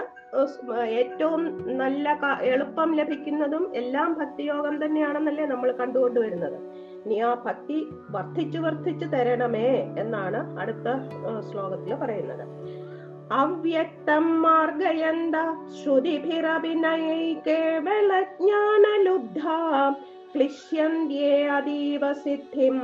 [1.01, 1.43] ഏറ്റവും
[1.79, 2.09] നല്ല
[2.43, 6.59] എളുപ്പം ലഭിക്കുന്നതും എല്ലാം ഭക്തിയോഗം തന്നെയാണെന്നല്ലേ നമ്മൾ കണ്ടുകൊണ്ടുവരുന്നത്.
[7.05, 7.79] ഇനി ആ ഭക്തി
[8.11, 10.89] വർദ്ധിച്ചു വർദ്ധിച്ചു തരണമേ എന്നാണ് അടുത്ത
[11.51, 12.45] ശ്ലോകത്തിൽ പറയുന്നത്.
[13.33, 15.37] അവ്യക്തം മാർഗയന്ത
[15.83, 19.41] ശ്രുതിഭിരഭിനയൈ കേവല ജ്ഞാനലുബ്ധ
[20.35, 22.77] ക്ലിശ്യന്ത്യേ അതീവ സിദ്ധിം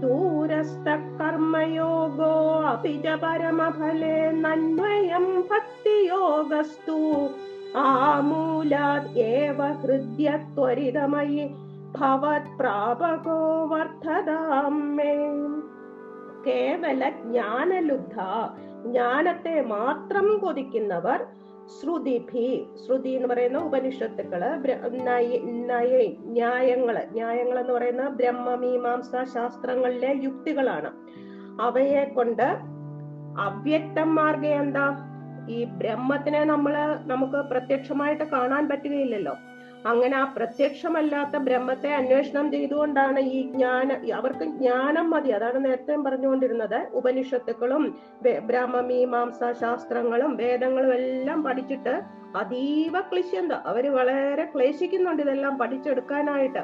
[0.00, 0.88] ദൂരസ്ഥ
[1.22, 7.28] കർമ്മയോഗോ അപി ച പരമഫലേ നന്വയം ഭക്തിയോഗസ്തു.
[7.76, 11.48] ആമൂലാത് ഏവ ഹൃദ്യ ത്വരിതമയി
[11.98, 15.14] ഭവത് പ്രാപകോ വർദ്ധതാം മേ.
[16.46, 18.14] കേവല ജ്ഞാനലുബ്ധ
[18.86, 21.26] ജ്ഞാനത്തെ മാത്രം കൊതിക്കുന്നവർ
[21.68, 24.44] ശ്രുതിഭി ശ്രുതി എന്ന് പറയുന്ന ഉപനിഷത്തുക്കൾ
[26.24, 27.06] ന്യായങ്ങൾ.
[27.12, 30.90] ന്യായങ്ങൾ എന്ന് പറയുന്ന ബ്രഹ്മമീമാംസ ശാസ്ത്രങ്ങളിലെ യുക്തികളാണ്.
[31.62, 32.74] അവയെ കൊണ്ട്
[33.38, 35.10] അവ്യക്തം മാർഗ എന്താ?
[35.50, 36.74] ഈ ബ്രഹ്മത്തിനെ നമ്മൾ
[37.06, 39.34] നമുക്ക് പ്രത്യക്ഷമായിട്ട് കാണാൻ പറ്റുകയില്ലല്ലോ.
[39.86, 45.30] അങ്ങനെ ആ പ്രത്യക്ഷമല്ലാത്ത ബ്രഹ്മത്തെ അന്വേഷണം ചെയ്തുകൊണ്ടാണ് ഈ ജ്ഞാന അവർക്ക് ജ്ഞാനം മതി.
[45.30, 46.86] അതാണ് നേരത്തെ പറഞ്ഞുകൊണ്ടിരുന്നത്.
[46.92, 47.98] ഉപനിഷത്തുക്കളും
[48.42, 52.02] ബ്രഹ്മമീമാംസ ശാസ്ത്രങ്ങളും വേദങ്ങളും എല്ലാം പഠിച്ചിട്ട്
[52.36, 53.52] അതീവ ക്ലിശ്യന്ത.
[53.52, 56.58] അവർ വളരെ ക്ലേശിക്കുന്നുണ്ട് ഇതെല്ലാം പഠിച്ചെടുക്കാനായിട്ട്.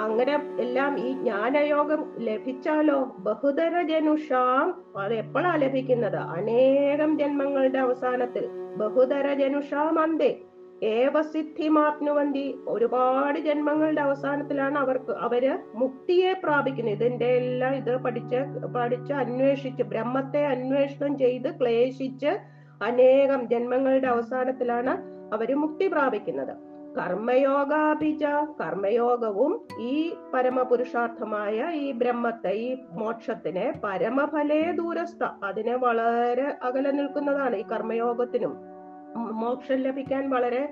[0.00, 3.16] അങ്ങനെ എല്ലാം ഈ ജ്ഞാനയോഗം ലഭിച്ചാലോ?
[3.18, 6.16] ബഹുതര ജനുഷാം അത് എപ്പോഴാ ലഭിക്കുന്നത്?
[6.16, 8.48] അനേകം ജന്മങ്ങളുടെ അവസാനത്തിൽ.
[8.76, 10.40] ബഹുതര ജനുഷാം അന്തേ
[10.82, 16.94] ഏവസിദ്ധിമാപ്നുവന്തി ഒരുപാട് ജന്മങ്ങളുടെ അവസാനത്തിലാണ് അവർക്ക് അവർ മുക്തിയെ പ്രാപിക്കുന്നത്.
[16.94, 22.38] ഇതിന്റെ എല്ലാം ഇത് പഠിച്ച് പഠിച്ച് അന്വേഷിച്ച് ബ്രഹ്മത്തെ അന്വേഷണം ചെയ്ത് ക്ലേശിച്ച്
[22.82, 26.72] അനേകം ജന്മങ്ങളുടെ അവസാനത്തിലാണ് അവർ മുക്തി പ്രാപിക്കുന്നത്.
[26.98, 28.24] കർമ്മയോഗാഭിജ
[28.60, 35.24] കർമ്മയോഗവും ഈ പരമപുരുഷാർത്ഥമായ ഈ ബ്രഹ്മത്തെ ഈ മോക്ഷത്തിനെ പരമഫലേ ദൂരസ്ഥ.
[35.44, 38.71] അതിനെ വളരെ അകലെ നിൽക്കുന്നതാണ് ഈ കർമ്മയോഗത്തിനും.
[39.16, 40.62] മോക്ഷം ലഭിക്കാൻ വളരെ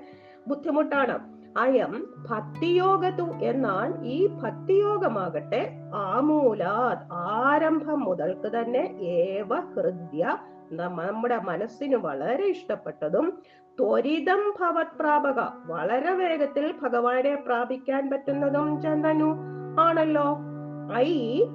[0.47, 1.15] ബുദ്ധിമുട്ടാണ്.
[1.57, 1.93] അയം
[2.29, 10.37] ഭക്തിയോഗതു എന്നാൽ ഈ ഭക്തിയോഗമാകട്ടെ ആമൂലാത് ആരംഭം മുതൽക്ക് തന്നെ ഏവ ഹൃദ്യ
[10.71, 13.25] നമ്മുടെ മനസ്സിന് വളരെ ഇഷ്ടപ്പെട്ടതും
[13.77, 19.29] ത്വരിതം ഭവത്പ്രാപക വളരെ വേഗത്തിൽ ഭഗവാനെ പ്രാപിക്കാൻ പറ്റുന്നതും ചന്ദനു
[19.81, 20.27] ആണല്ലോ.
[20.93, 21.11] ഐ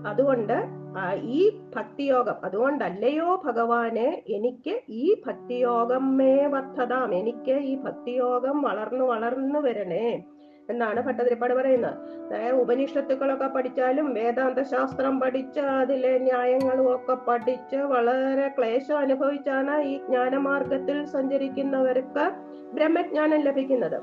[0.06, 0.75] അതുകൊണ്ട്
[1.14, 10.24] ഈ ഭക്തിയോഗം അതുകൊണ്ടല്ലയോ ഭഗവാനെ എനിക്ക് ഈ ഭക്തിയോഗം മേ വർദ്ധതാം എനിക്ക് ഈ ഭക്തിയോഗം വളർന്നു വളർന്നു വരണേ
[10.70, 11.94] എന്നാണ് ഭട്ടതിരിപ്പാട് പറയുന്നത്.
[12.26, 21.04] അതായത് ഉപനിഷത്തുക്കളൊക്കെ പഠിച്ചാലും വേദാന്ത ശാസ്ത്രം പഠിച്ച് അതിലെ ന്യായങ്ങളും ഒക്കെ പഠിച്ച് വളരെ ക്ലേശം അനുഭവിച്ചാണ് ഈ ജ്ഞാനമാർഗത്തിൽ
[21.04, 22.30] സഞ്ചരിക്കുന്നവർക്ക്
[22.74, 23.98] ബ്രഹ്മജ്ഞാനം ലഭിക്കുന്നത്.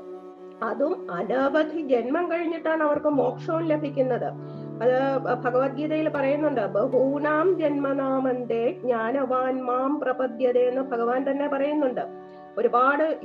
[0.62, 4.63] അതും അനവധി ജന്മം കഴിഞ്ഞിട്ടാണ് അവർക്ക് മോക്ഷവും ലഭിക്കുന്നത്.
[4.82, 12.00] അത് ഭഗവത്ഗീതയിൽ പറയുന്നുണ്ട് ബഹൂനാം ജന്മനാമന്തേ ജ്ഞാനവാൻ മാം പ്രപദ്യത എന്ന് ഭഗവാൻ തന്നെ പറയുന്നുണ്ട്.
[12.58, 13.18] ഒരുപാട്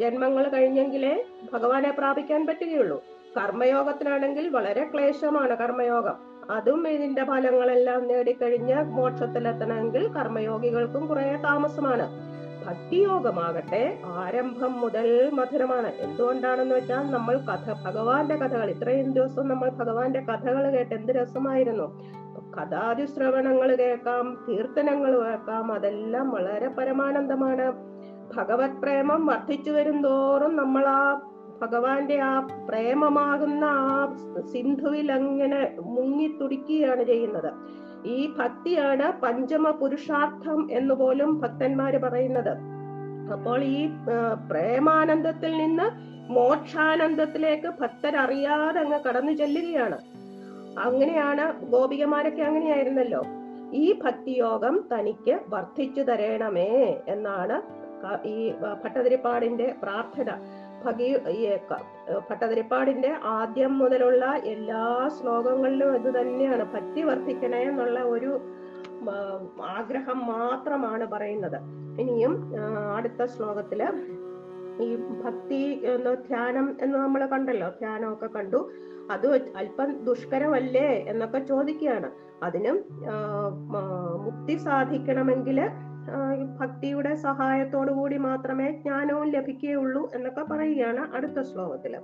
[0.00, 3.04] ജന്മങ്ങൾ കഴിഞ്ഞെങ്കിലേ ഭഗവാനെ പ്രാപിക്കാൻ പറ്റുകയുള്ളൂ.
[3.36, 6.16] കർമ്മയോഗത്തിനാണെങ്കിൽ വളരെ ക്ലേശമാണ് കർമ്മയോഗം.
[6.50, 12.33] അതും ഇതിന്റെ ഫലങ്ങളെല്ലാം നേടിക്കഴിഞ്ഞ് മോക്ഷത്തിലെത്തണമെങ്കിൽ കർമ്മയോഗികൾക്കും കുറെ താമസമാണ്.
[12.66, 14.00] ഭക്തിയോഗമാകട്ടെ.
[14.04, 15.86] ആരംഭം മുതൽ മധുരമാണ്.
[15.86, 22.00] എന്തുകൊണ്ടാണെന്ന് വെച്ചാൽ നമ്മൾ കഥ ഭഗവാന്റെ കഥകൾ ഇത്രയും ദിവസം നമ്മൾ ഭഗവാന്റെ കഥകൾ കേട്ട് എന്ത് രസമായിരുന്നു?
[22.56, 27.72] കഥാതിശ്രവണങ്ങൾ കേൾക്കാം കീർത്തനങ്ങൾ കേൾക്കാം അതെല്ലാം വളരെ പരമാനന്ദമാണ്.
[28.34, 31.30] ഭഗവത് പ്രേമം വർദ്ധിച്ചു വരും തോറും നമ്മൾ ആ
[31.62, 34.16] ഭഗവാന്റെ ആ പ്രേമമാകുന്ന ആ
[34.52, 37.52] സിന്ധുവിൽ അങ്ങനെ മുങ്ങി തുടിക്കുകയാണ് ചെയ്യുന്നത്.
[38.06, 42.50] ഈ ഭക്തിയാണ് പഞ്ചമ പുരുഷാർത്ഥം എന്ന് പോലും ഭക്തന്മാര് പറയുന്നത്.
[43.32, 43.88] അപ്പോൾ ഈ
[44.50, 45.86] പ്രേമാനന്ദത്തിൽ നിന്ന്
[46.32, 49.98] മോക്ഷാനന്ദത്തിലേക്ക് ഭക്തർ അറിയാതെ അങ്ങ് കടന്നു ചെല്ലുകയാണ്.
[50.78, 53.22] അങ്ങനെയാണ് ഗോപികമാരൊക്കെ അങ്ങനെയായിരുന്നല്ലോ.
[53.72, 57.56] ഈ ഭക്തിയോഗം തനിക്ക് വർദ്ധിച്ചു തരണമേ എന്നാണ്
[58.28, 60.30] ഈ ഭട്ടതിരിപ്പാടിന്റെ പ്രാർത്ഥന.
[60.86, 61.08] ഭഗി
[62.30, 64.84] ഭട്ടതിരിപ്പാടിന്റെ ആദ്യം മുതലുള്ള എല്ലാ
[65.16, 66.64] ശ്ലോകങ്ങളിലും ഇത് തന്നെയാണ്.
[66.74, 68.32] ഭക്തി വർദ്ധിക്കണേ എന്നുള്ള ഒരു
[69.76, 71.58] ആഗ്രഹം മാത്രമാണ് പറയുന്നത്.
[72.02, 72.34] ഇനിയും
[72.96, 73.80] അടുത്ത ശ്ലോകത്തിൽ
[74.84, 74.88] ഈ
[75.24, 75.60] ഭക്തി
[76.28, 77.68] ധ്യാനം എന്ന് നമ്മൾ കണ്ടല്ലോ.
[77.80, 78.60] ധ്യാനമൊക്കെ കണ്ടു.
[79.10, 82.10] അത് അല്പം ദുഷ്കരമല്ലേ എന്നൊക്കെ ചോദിക്കുകയാണ്.
[82.46, 82.76] അതിനും
[84.24, 85.58] മുക്തി സാധിക്കണമെങ്കിൽ
[86.58, 91.94] ഭക്തിയുടെ സഹായത്തോടു കൂടി മാത്രമേ ജ്ഞാനവും ലഭിക്കുകയുള്ളൂ എന്നൊക്കെ പറയുകയാണ് അടുത്ത ശ്ലോകത്തിൽ.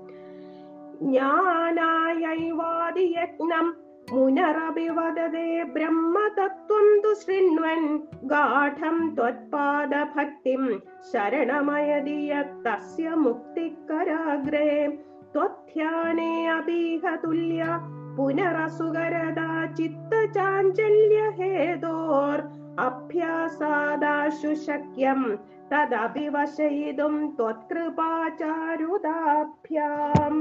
[1.04, 3.76] ജ്ഞാനായൈവാദി യജ്ഞം
[4.12, 10.82] മുനരഭിവദതേ ബ്രഹ്മതത്വം തു ശൃണ്വൻ ഗാഠം ത്വത്പാദ ഭക്തിം
[11.12, 14.88] ശരണമയതിയ തസ്യ മുക്തിക്കരാഗ്രേ
[15.34, 17.80] ത്വധ്യാനേ അഭീഹ തുല്യ
[18.16, 22.40] പുനരസുകരതാ ചിത്ത ചാഞ്ചല്യ ഹേതോർ
[22.78, 25.38] അഭ്യാസാദാശു ശക്യം
[25.72, 30.36] തദഭിവശയിതും ത്വത്കൃപാചാരുദാഭ്യാം.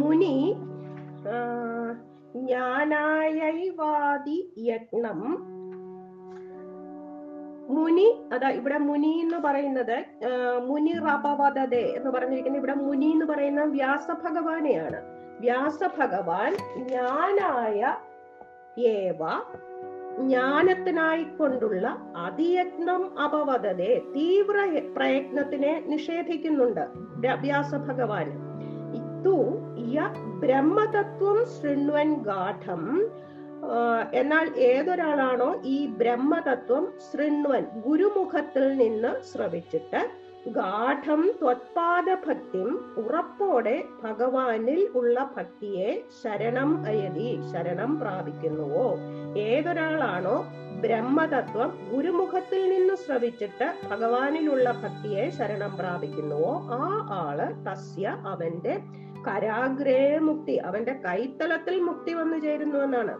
[0.00, 0.56] മുനി
[2.36, 5.52] ജ്ഞാനായൈവാദി യജ്ഞം
[7.74, 10.04] മുനി അതാ ഇവിടെ മുനി എന്ന് പറയുന്നത്
[10.66, 15.13] മുനി റപവദതേ എന്ന് പറഞ്ഞിരിക്കുന്നത് ഇവിടെ മുനി എന്ന് പറയുന്ന വ്യാസഭഗവാനെയാണ്.
[15.40, 17.96] വ്യാസഭഗവാൻ ജ്ഞാനായ
[18.80, 19.22] ഏവ
[20.18, 26.84] ജ്ഞാനത്തിനായിക്കൊണ്ടുള്ള അതിയജ്ഞം അപവദതേ തീവ്ര പ്രയത്നത്തിനെ നിഷേധിക്കുന്നുണ്ട്
[27.40, 28.54] വ്യാസ ഭഗവാന്
[30.40, 33.10] ബ്രഹ്മതത്വം ശൃണ്വൻ ഗാഠം
[34.12, 46.04] എന്നാൽ ഏതൊരാളാണോ ഈ ബ്രഹ്മതത്വം ശൃണ്വൻ ഗുരുമുഖത്തിൽ നിന്ന് ശ്രവിച്ചിട്ട് ഗാഠം ത്വത്പാദ ഭക്തിം ഉറപ്പോടെ ഭഗവാനിൽ ഉള്ള ഭക്തിയെ
[46.22, 48.98] ശരണം അയതി ശരണം പ്രാപിക്കുന്നുവോ?
[49.36, 50.44] ഏതൊരാളാണോ
[50.80, 58.80] ബ്രഹ്മതത്വം ഗുരുമുഖത്തിൽ നിന്ന് ശ്രവിച്ചിട്ട് ഭഗവാനിലുള്ള ഭക്തിയെ ശരണം പ്രാപിക്കുന്നുവോ ആ ആൾ തസ്യ അവന്റെ
[59.28, 63.14] കരാഗ്രേ മുക്തി അവന്റെ കൈത്തലത്തിൽ മുക്തി വന്നു ചേരുന്നു എന്നാണ്.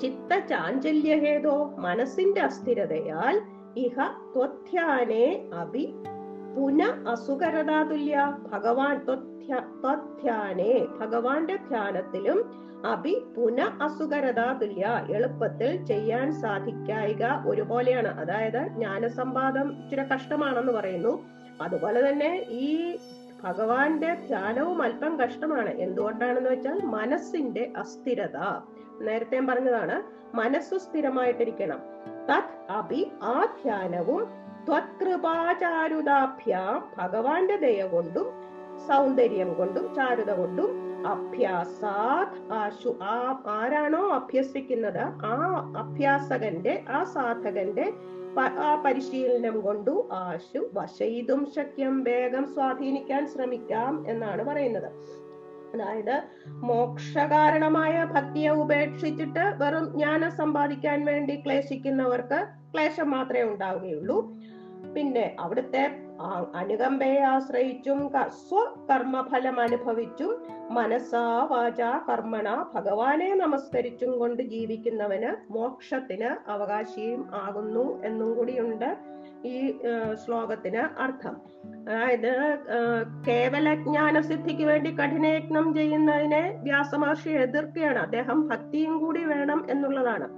[0.00, 3.40] ചിത്ത ചാഞ്ചല്യഹേതോ മനസ്സിന്റെ അസ്ഥിരതയാൽ
[3.76, 3.94] ഇഹ
[4.36, 5.94] ത്വധ്യാനേ അഭി
[6.56, 8.38] പുന അസുകരതാതുല്യ.
[8.52, 12.50] ഭഗവാൻ ത്വധ്യ- ത്വധ്യാനേ ഭഗവാന്റെ ധ്യാനത്തിലും
[12.86, 15.06] അഭി പുന അസുകരതാതുല്യ.
[15.10, 18.20] എളുപ്പത്തിൽ ചെയ്യാൻ സാധിക്കായിക ഒരുപോലെയാണ്.
[18.20, 21.26] അതായത് ജ്ഞാനസമ്പാദം ഇച്ചിരി കഷ്ടമാണെന്ന് പറയുന്നു.
[21.62, 22.96] അതുപോലെ തന്നെ ഈ
[23.42, 25.70] ഭഗവാന്റെ ധ്യാനവും അല്പം കഷ്ടമാണ്.
[25.70, 28.36] എന്തുകൊണ്ടാണെന്ന് വെച്ചാൽ മനസ്സിന്റെ അസ്ഥിരത.
[29.00, 30.02] നേരത്തെ പറഞ്ഞതാണ്
[30.36, 31.78] മനസ്സു സ്ഥിരമായിട്ടിരിക്കണം.
[32.28, 33.44] തത് അഭി ആ
[34.66, 38.26] ത്വത്കൃപാചാരുതാഭ്യാം ഭഗവാന്റെ ദയ കൊണ്ടും
[38.88, 45.24] സൗന്ദര്യം കൊണ്ടും ചാരുത കൊണ്ടും അഭ്യാസാത് ആശു ആ ആരാണോ അഭ്യസിക്കുന്നത്?
[45.24, 47.92] ആ അഭ്യാസകന്റെ ആ സാധകന്റെ
[48.38, 55.19] ആ പരിശീലനം കൊണ്ടു ആശു വശയിതും ശക്യം വേഗം സ്വാധീനിക്കാൻ ശ്രമിക്കാം എന്നാണ് പറയുന്നത്.
[55.74, 62.40] അതായത് മോക്ഷകാരണമായ ഭക്തിയെ ഉപേക്ഷിച്ചിട്ട് വെറും ജ്ഞാനം സമ്പാദിക്കാൻ വേണ്ടി ക്ലേശിക്കുന്നവർക്ക്
[62.74, 64.18] ക്ലേശം മാത്രമേ ഉണ്ടാവുകയുള്ളൂ.
[64.94, 65.82] പിന്നെ അവിടുത്തെ
[66.54, 68.12] അനുകമ്പയെ ആശ്രയിച്ചും
[68.48, 70.32] സ്വകർമ്മഫലം അനുഭവിച്ചും.
[70.70, 78.90] മനസ്സാ വാച കർമ്മണ ഭഗവാനെ നമസ്കരിച്ചും കൊണ്ട് ജീവിക്കുന്നവന് മോക്ഷത്തിന് അവകാശിയും ആകുന്നു എന്നും കൂടിയുണ്ട്.
[79.44, 79.80] ഈ
[80.24, 81.36] ശ്ലോകത്തിന് അർത്ഥം.
[81.88, 82.58] അതായത്
[83.28, 87.98] കേവല കേവല ജ്ഞാനസിദ്ധിക്ക് വേണ്ടി കഠിനയജ്ഞം ചെയ്യുന്നതിനെ വ്യാസമഹർഷി എതിർക്കുകയാണ്.
[87.98, 90.28] അദ്ദേഹം ഭക്തിയും കൂടി വേണം എന്നുള്ളതാണ്.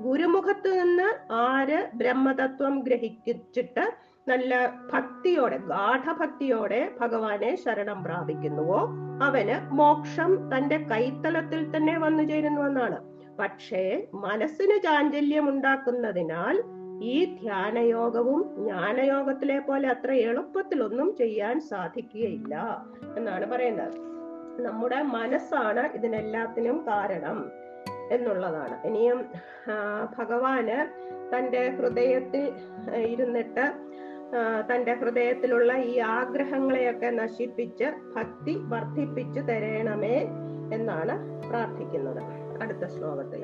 [0.00, 3.92] ഗുരുമുഖത്ത് നിന്ന് ആര് ബ്രഹ്മതത്വം ഗ്രഹിച്ചിട്ട്
[4.28, 8.80] നല്ല ഭക്തിയോടെ ഗാഠഭക്തിയോടെ ഭഗവാനെ ശരണം പ്രാപിക്കുന്നുവോ?
[9.22, 12.98] അവന് മോക്ഷം തന്റെ കൈത്തലത്തിൽ തന്നെ വന്നു ചേരുന്നുവെന്നാണ്.
[13.38, 16.62] പക്ഷേ മനസ്സിന് ചാഞ്ചല്യം ഉണ്ടാക്കുന്നതിനാൽ
[17.10, 22.54] ഈ ധ്യാനയോഗവും ജ്ഞാനയോഗത്തിലെ പോലെ അത്ര എളുപ്പത്തിലൊന്നും ചെയ്യാൻ സാധിക്കുകയില്ല
[23.18, 23.96] എന്നാണ് പറയുന്നത്.
[24.66, 27.38] നമ്മുടെ മനസ്സാണ് ഇതിനെല്ലാത്തിനും കാരണം
[28.16, 28.74] എന്നുള്ളതാണ്.
[28.88, 29.18] ഇനിയും
[30.16, 30.78] ഭഗവാന്
[31.32, 32.44] തന്റെ ഹൃദയത്തിൽ
[33.12, 33.64] ഇരുന്നിട്ട്
[34.70, 40.16] തന്റെ ഹൃദയത്തിലുള്ള ഈ ആഗ്രഹങ്ങളെയൊക്കെ നശിപ്പിച്ച് ഭക്തി വർദ്ധിപ്പിച്ചു തരണമേ
[40.76, 41.14] എന്നാണ്
[41.48, 42.22] പ്രാർത്ഥിക്കുന്നത്.
[42.62, 43.42] അടുത്ത ശ്ലോകത്തിൽ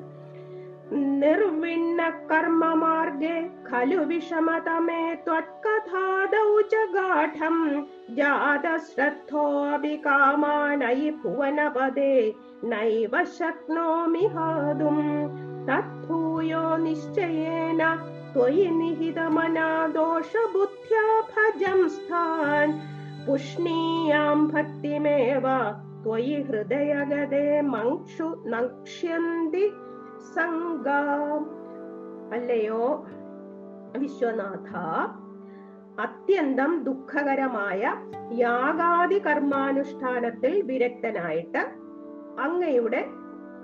[0.93, 7.83] निर्विण्ण कर्म मार्गे खलु विषमतमे त्वत्कथादौ च गाढम्
[8.17, 10.55] जातश्रद्धोऽपि कामा
[11.23, 15.29] भुवनपदे नैव शक्नोमि हादुम्।
[15.69, 17.83] तत्भूयो निश्चयेन
[18.35, 22.73] त्वयि निहितमना दोषबुद्ध्या भजं स्थान्।
[23.27, 25.47] पुष्णीयां भक्तिमेव
[26.05, 29.71] त्वयि हृदयगदे मङ्क्षु नक्ष्यन्ति
[30.19, 31.43] സംഗാം
[32.33, 33.07] അല്ലയോ?
[33.99, 34.77] വിശ്വനാഥ
[36.01, 37.93] അത്യന്തം ദുഃഖകരമായ
[38.33, 41.59] യാഗാദി കർമാനുഷ്ഠാനത്തിൽ വിരക്തനായിട്ട്
[42.41, 43.05] അങ്ങയുടെ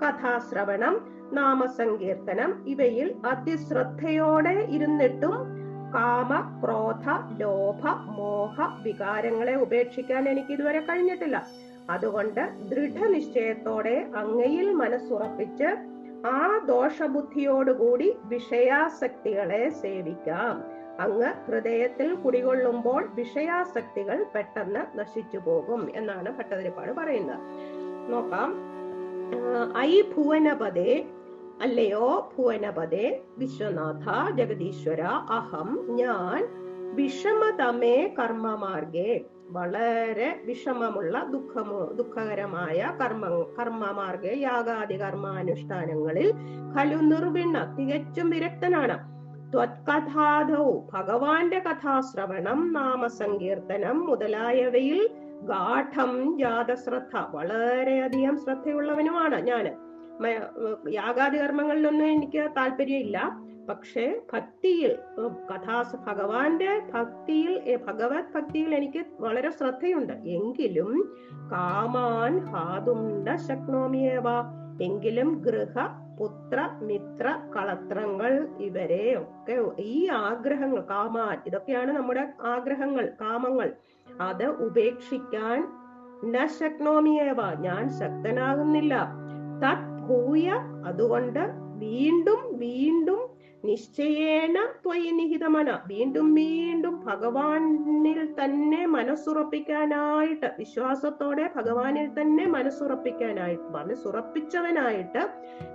[0.01, 0.95] കഥാശ്രവണം
[1.31, 5.35] നാമസങ്കീർത്തനം ഇവയിൽ അതിശ്രദ്ധയോടെ ഇരുന്നിട്ടും
[5.93, 11.45] കാമ ക്രോധ ലോഭ മോഹ വികാരങ്ങളെ ഉപേക്ഷിക്കാൻ എനിക്ക് ഇതുവരെ കഴിഞ്ഞിട്ടില്ല.
[11.89, 15.94] അതുകൊണ്ട് ദൃഢനിശ്ചയത്തോടെ അങ്ങയിൽ മനസ്സുറപ്പിച്ച്
[16.25, 20.63] ആ ദോഷബുദ്ധിയോടുകൂടി വിഷയാസക്തികളെ സേവിക്കാം.
[21.01, 27.39] അങ്ങ് ഹൃദയത്തിൽ കുടികൊള്ളുമ്പോൾ വിഷയാസക്തികൾ പെട്ടെന്ന് നശിച്ചു പോകും എന്നാണ് ഭട്ടതിരിപ്പാട് പറയുന്നത്.
[28.11, 28.55] നോക്കാം.
[29.77, 31.05] ഐ ഭുവനപദേ
[31.61, 36.47] അല്ലയോ ഭുവനപദേ വിശ്വനാഥ ജഗദീശ്വര അഹം ഞാൻ
[36.95, 39.25] വിഷമതമേ കർമ്മമാർഗേ.
[39.49, 46.33] വളരെ വിഷമമുള്ള ദുഃഖമോ ദുഃഖകരമായ കർമ്മ കർമ്മമാർഗ യാഗാദി കർമാനുഷ്ഠാനങ്ങളിൽ
[46.77, 49.15] ഖലു നിർവിണ്ണ തികച്ചും വിരക്തനാണ്.
[50.93, 55.09] ഭഗവാന്റെ കഥാശ്രവണം നാമസങ്കീർത്തനം മുതലായവയിൽ
[55.41, 59.47] ഗാഠം ജാതശ്രദ്ധ വളരെയധികം ശ്രദ്ധയുള്ളവനുമാണ്
[60.21, 63.44] മ- യാഗാദി കർമ്മങ്ങളിലൊന്നും എനിക്ക് താല്പര്യമില്ല.
[63.69, 64.97] പക്ഷേ ഭക്തിയിൽ
[65.51, 70.13] കഥാസ് ഭഗവാന്റെ ഭക്തിയിൽ ഭഗവത് ഭക്തിയിൽ എനിക്ക് വളരെ ശ്രദ്ധയുണ്ട്.
[70.13, 71.13] എങ്കിലും
[71.51, 74.27] കാമാൻ ഹാതുണ്ട ശക്നോമിയേവ
[74.81, 75.77] എങ്കിലും ഗൃഹ
[76.19, 83.73] പുത്ര മിത്ര കളത്രങ്ങൾ ഇവരെ ഒക്കെ ഈ ആഗ്രഹങ്ങൾ കാമാൻ ഇതൊക്കെയാണ് നമ്മുടെ ആഗ്രഹങ്ങൾ കാമങ്ങൾ.
[84.21, 85.67] അത് ഉപേക്ഷിക്കാൻ
[86.31, 88.93] നശക്നോമിയേവ ഞാൻ ശക്തനാകുന്നില്ല.
[89.63, 90.49] തത് ഭൂയ
[90.85, 91.43] അതുകൊണ്ട്
[91.77, 93.34] വീണ്ടും വീണ്ടും
[93.65, 105.23] നിശ്ചയേന ത്വയി നിഹിതമന വീണ്ടും വീണ്ടും ഭഗവാനിൽ തന്നെ മനസ്സുറപ്പിക്കാനായിട്ട് വിശ്വാസത്തോടെ ഭഗവാനിൽ തന്നെ മനസ്സുറപ്പിക്കാനായിട്ട് മനസ്സുറപ്പിച്ചവനായിട്ട്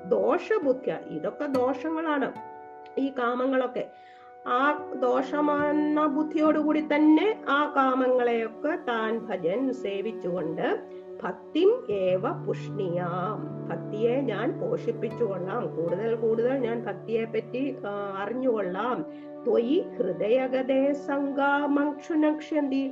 [0.08, 2.28] ദോഷബുദ്ധ ഇതൊക്കെ ദോഷങ്ങളാണ്
[2.98, 3.84] ഈ കാമങ്ങളൊക്കെ.
[4.48, 4.60] ആ
[5.02, 10.66] ദോഷമെന്ന ബുദ്ധിയോടുകൂടി തന്നെ ആ കാമങ്ങളെയൊക്കെ താൻ ഭജൻ സേവിച്ചുകൊണ്ട്
[11.22, 13.68] ഭക്തി ഏവ പുഷ്ണിയാം.
[13.68, 15.76] ഭക്തിയെ ഞാൻ പോഷിപ്പിച്ചുകൊള്ളാം.
[15.76, 17.76] കൂടുതൽ കൂടുതൽ ഞാൻ ഭക്തിയെ പറ്റി
[18.18, 19.04] അറിഞ്ഞുകൊള്ളാം.
[19.44, 22.90] ത്വയി ഹൃദയഗതേ സംഗാമക്ഷുനക്ഷ്യന്തി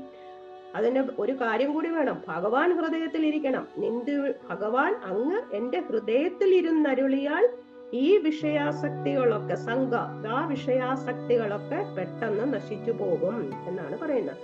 [0.74, 2.22] അതിന് ഒരു കാര്യം കൂടി വേണം.
[2.28, 3.68] ഭഗവാൻ ഹൃദയത്തിൽ ഇരിക്കണം.
[3.78, 7.48] നിന്ദു ഭഗവാൻ അങ്ങ് എന്റെ ഹൃദയത്തിൽ ഇരുന്നരുളിയാൽ
[7.94, 9.94] ഈ വിഷയാസക്തികളൊക്കെ സംഘ
[10.28, 14.36] ആ വിഷയാസക്തികളൊക്കെ പെട്ടെന്ന് നശിച്ചു പോകും എന്നാണ് പറയുന്നത്.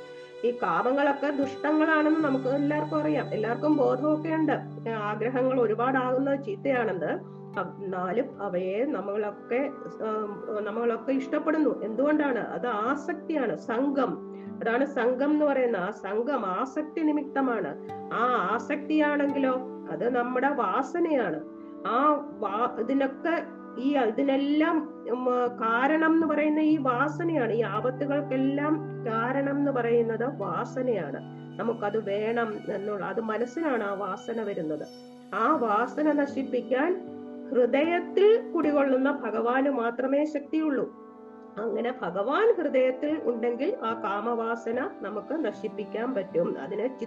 [0.45, 3.27] ഈ കാമങ്ങളൊക്കെ ദുഷ്ടങ്ങളാണെന്ന് നമുക്ക് എല്ലാവർക്കും അറിയാം.
[3.27, 4.53] എല്ലാവർക്കും ബോധമൊക്കെ ഉണ്ട്.
[4.91, 7.35] ആഗ്രഹങ്ങൾ ഒരുപാടാകുന്നത് ചീത്തയാണെന്ന്.
[7.85, 9.71] എന്നാലും അവയെ നമ്മളൊക്കെ
[10.61, 11.83] നമ്മളൊക്കെ ഇഷ്ടപ്പെടുന്നു.
[11.83, 12.39] എന്തുകൊണ്ടാണ്?
[12.39, 13.57] അത് ആസക്തിയാണ്.
[13.57, 14.35] സംഘം.
[14.61, 17.89] അതാണ് സംഘം എന്ന് പറയുന്ന ആ സംഘം ആസക്തി നിമിത്തമാണ്.
[18.15, 19.57] ആ ആസക്തിയാണെങ്കിലോ
[19.91, 21.41] അത് നമ്മുടെ വാസനയാണ്.
[21.87, 23.43] ആ വാ ഇതിനൊക്കെ
[23.79, 25.05] ഈ ഇതിനെല്ലാം
[25.61, 27.53] കാരണം എന്ന് പറയുന്ന ഈ വാസനയാണ്.
[27.53, 28.75] ഈ ആപത്തുകൾക്കെല്ലാം
[29.07, 31.21] കാരണം എന്ന് പറയുന്നത് വാസനയാണ്.
[31.61, 34.87] നമുക്കത് വേണം എന്നുള്ള അത് മനസ്സിനാണ് ആ വാസന വരുന്നത്.
[35.35, 37.01] ആ വാസന നശിപ്പിക്കാൻ
[37.51, 41.05] ഹൃദയത്തിൽ കുടികൊള്ളുന്ന ഭഗവാന് മാത്രമേ ശക്തിയുള്ളൂ.
[41.59, 46.61] അങ്ങനെ ഭഗവാൻ ഹൃദയത്തിൽ ഉണ്ടെങ്കിൽ ആ കാമവാസന നമുക്ക് നശിപ്പിക്കാൻ പറ്റും.
[46.61, 47.05] അതിന്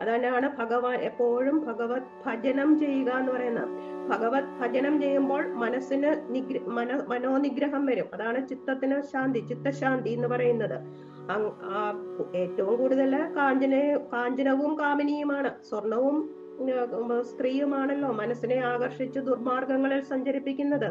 [0.00, 3.68] അതാണ് ഭഗവാൻ എപ്പോഴും ഭഗവത് ഭജനം ചെയ്യുക എന്ന് പറയുന്നത്.
[4.08, 8.04] ഭഗവത് ഭജനം ചെയ്യുമ്പോൾ മനസ്സിന് നിഗ്ര മന മനോനിഗ്രഹം വരും.
[8.14, 10.78] അതാണ് ചിത്തത്തിന് ശാന്തി ചിത്തശാന്തി എന്ന് പറയുന്നത്.
[12.36, 15.50] ഏറ്റവും കൂടുതൽ കാഞ്ചന കാഞ്ചനവും കാമിനിയുമാണ്.
[15.70, 16.30] സ്വർണവും
[17.22, 20.90] സ്ത്രീയുമാണല്ലോ മനസ്സിനെ ആകർഷിച്ച് ദുർമാർഗങ്ങളിൽ സഞ്ചരിപ്പിക്കുന്നത്.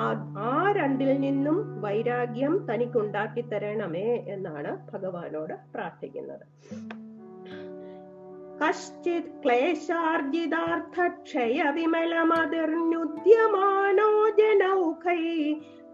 [0.00, 0.06] ആ
[0.38, 7.07] ആ രണ്ടിൽ നിന്നും വൈരാഗ്യം തനിക്കുണ്ടാക്കി തരണമേ എന്നാണ് ഭഗവാനോട് പ്രാർത്ഥിക്കുന്നത്.
[8.62, 13.34] कश्चित् क्लेशार्जितार्थक्षय विमलमतिनुद्य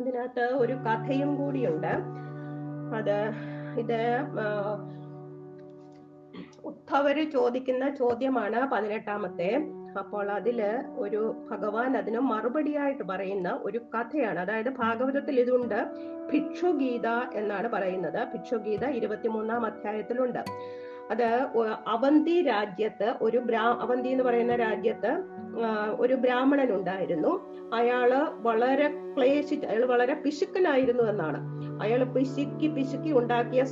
[0.00, 1.92] ഇതിനകത്ത് ഒരു കഥയും കൂടിയുണ്ട്.
[2.96, 3.16] അത്
[3.78, 4.18] ഇത്
[6.64, 9.50] ഉദ്ധവര് ചോദിക്കുന്ന ചോദ്യമാണ് പതിനെട്ടാമത്തെ.
[9.98, 10.62] അപ്പോൾ അതിൽ
[10.96, 14.38] ഒരു ഭഗവാൻ അതിന് മറുപടിയായിട്ട് പറയുന്ന ഒരു കഥയാണ്.
[14.38, 15.86] അതായത് ഭാഗവതത്തിൽ ഇതുണ്ട്.
[16.32, 18.24] ഭിക്ഷുഗീത എന്നാണ് പറയുന്നത്.
[18.24, 20.38] ഭിക്ഷുഗീത ഇരുപത്തിമൂന്നാം അധ്യായത്തിലുണ്ട്.
[21.10, 21.46] അത്
[21.86, 25.22] അവന്തി രാജ്യത്ത് ഒരു ബ്രാ അവന്തി എന്ന് പറയുന്ന രാജ്യത്ത്
[26.00, 27.62] ഒരു ബ്രാഹ്മണൻ ഉണ്ടായിരുന്നു.
[27.74, 31.40] അയാൾ വളരെ ക്ലേശിച്ച് അയാൾ വളരെ പിശുക്കനായിരുന്നു എന്നാണ്.
[31.82, 33.62] അയാൾ പിശുക്കി പിശുക്കി ഉണ്ടാക്കിയ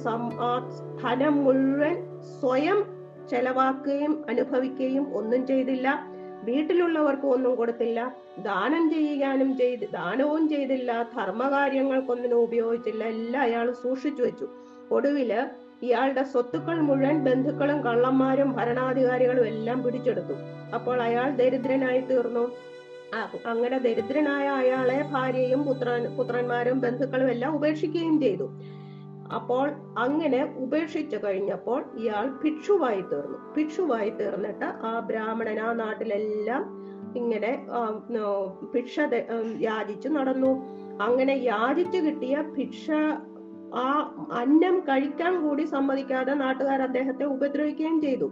[1.03, 3.01] ധനം മുഴുവൻ സ്വയം
[3.31, 6.10] ചെലവാക്കുകയും അനുഭവിക്കുകയും ഒന്നും ചെയ്തില്ല.
[6.45, 8.17] വീട്ടിലുള്ളവർക്ക് ഒന്നും കൊടുത്തില്ല.
[8.39, 11.03] ദാനം ചെയ്യാനും ചെയ്ത് ദാനവും ചെയ്തില്ല.
[11.17, 13.05] ധർമ്മകാര്യങ്ങൾക്കൊന്നും ഉപയോഗിച്ചില്ല.
[13.05, 14.49] എല്ലാം അയാൾ സൂക്ഷിച്ചു വെച്ചു.
[14.91, 15.33] ഒടുവിൽ
[15.83, 20.35] ഇയാളുടെ സ്വത്തുക്കൾ മുഴുവൻ ബന്ധുക്കളും കള്ളന്മാരും ഭരണാധികാരികളും എല്ലാം പിടിച്ചെടുത്തു.
[20.75, 22.45] അപ്പോൾ അയാൾ ദരിദ്രനായി തീർന്നു.
[23.47, 28.47] അങ്ങനെ ദരിദ്രനായ അയാളെ ഭാര്യയും പുത്രൻ പുത്രന്മാരും ബന്ധുക്കളും എല്ലാം ഉപേക്ഷിക്കുകയും ചെയ്തു.
[29.35, 29.67] അപ്പോൾ
[29.99, 33.39] അങ്ങനെ ഉപേക്ഷിച്ചു കഴിഞ്ഞപ്പോൾ ഇയാൾ ഭിക്ഷുവായി തീർന്നു.
[33.57, 36.63] ഭിക്ഷുവായി തീർന്നിട്ട് ആ ബ്രാഹ്മണൻ ആ നാട്ടിലെല്ലാം
[37.17, 37.53] ഇങ്ങനെ
[38.75, 38.99] ഭിക്ഷ
[39.61, 40.53] യാചിച്ചു നടന്നു.
[41.07, 42.91] അങ്ങനെ യാചിച്ചു കിട്ടിയ ഭിക്ഷ
[43.85, 43.89] ആ
[44.33, 48.29] അന്നം കഴിക്കാൻ കൂടി സമ്മതിക്കാതെ നാട്ടുകാർ അദ്ദേഹത്തെ ഉപദ്രവിക്കുകയും ചെയ്തു.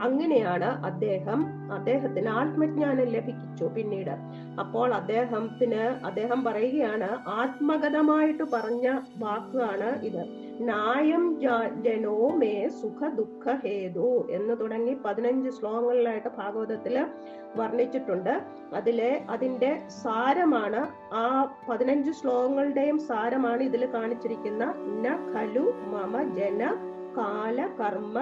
[0.00, 1.40] അങ്ങനെയാണ് അദ്ദേഹം
[1.72, 4.14] അദ്ദേഹത്തിന് ആത്മജ്ഞാനം ലഭിച്ചു പിന്നീട്.
[4.60, 10.22] അപ്പോൾ അദ്ദേഹത്തിന് അദ്ദേഹം പറയുകയാണ് ആത്മഗതമായിട്ട് പറഞ്ഞ വാക്കാണ് ഇത്.
[10.60, 11.40] നായം
[11.82, 16.96] ജനോ മേ സുഖ ദുഃഖ ഹേതു എന്ന് തുടങ്ങി പതിനഞ്ച് ശ്ലോകങ്ങളിലായിട്ട് ഭാഗവതത്തിൽ
[17.56, 18.34] വർണിച്ചിട്ടുണ്ട്.
[18.74, 19.70] അതിലെ അതിന്റെ
[20.02, 20.82] സാരമാണ്
[21.14, 21.24] ആ
[21.68, 24.64] പതിനഞ്ച് ശ്ലോകങ്ങളുടെയും സാരമാണ് ഇതിൽ കാണിച്ചിരിക്കുന്ന
[25.04, 26.62] ന ഖലു മമ ജന
[27.16, 28.18] കാല കർമ്മ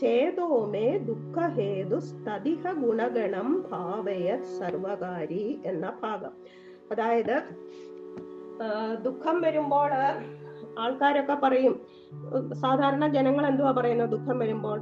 [0.00, 4.28] ചേതോ മേ ദുഃഖഹേതു സ്തതിഹ ഗുണഗണം ഭാവയ
[4.58, 6.32] സർവകാരി എന്ന ഭാഗം.
[6.92, 7.36] അതായത്
[9.06, 9.90] ദുഃഖം വരുമ്പോൾ
[10.82, 11.74] ആൾക്കാരൊക്കെ പറയും
[12.62, 14.78] സാധാരണ ജനങ്ങൾ എന്തുവാ പറയുന്നത് ദുഃഖം വരുമ്പോൾ?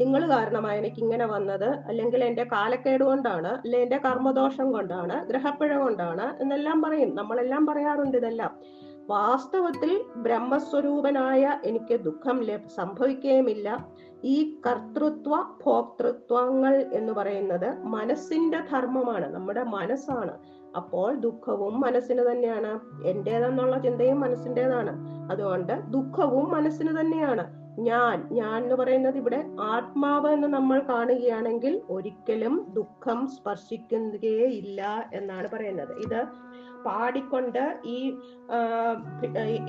[0.00, 1.68] നിങ്ങൾ കാരണമാണ് എനിക്ക് ഇങ്ങനെ വന്നത്.
[1.90, 7.12] അല്ലെങ്കിൽ എന്റെ കാലക്കേട് കൊണ്ടാണ് അല്ലെ എന്റെ കർമ്മദോഷം കൊണ്ടാണ് ഗ്രഹപ്പിഴ കൊണ്ടാണ് എന്നെല്ലാം പറയും.
[7.14, 8.52] നമ്മളെല്ലാം പറയാറുണ്ട് ഇതെല്ലാം.
[9.10, 9.90] വാസ്തവത്തിൽ
[10.24, 12.38] ബ്രഹ്മസ്വരൂപനായ എനിക്ക് ദുഃഖം
[12.78, 13.68] സംഭവിക്കുകയുമില്ല
[14.34, 20.34] ഈ കർത്തൃത്വ ഭോക്തൃത്വങ്ങൾ എന്ന് പറയുന്നത് മനസ്സിന്റെ ധർമ്മമാണ് നമ്മുടെ മനസ്സാണ്.
[20.76, 22.72] അപ്പോൾ ദുഃഖവും മനസ്സിന് തന്നെയാണ്.
[23.08, 24.92] എന്റേതെന്നുള്ള ചിന്തയും മനസ്സിന്റെതാണ്
[25.32, 27.44] അതുകൊണ്ട് ദുഃഖവും മനസ്സിന് തന്നെയാണ്.
[27.88, 35.92] ഞാൻ ഞാൻ എന്ന് പറയുന്നത് ഇവിടെ ആത്മാവ് എന്ന് നമ്മൾ കാണുകയാണെങ്കിൽ ഒരിക്കലും ദുഃഖം സ്പർശിക്കുകയില്ല എന്നാണ് പറയുന്നത്.
[36.04, 36.20] ഇത്
[36.86, 37.62] പാടിക്കൊണ്ട്
[37.94, 37.98] ഈ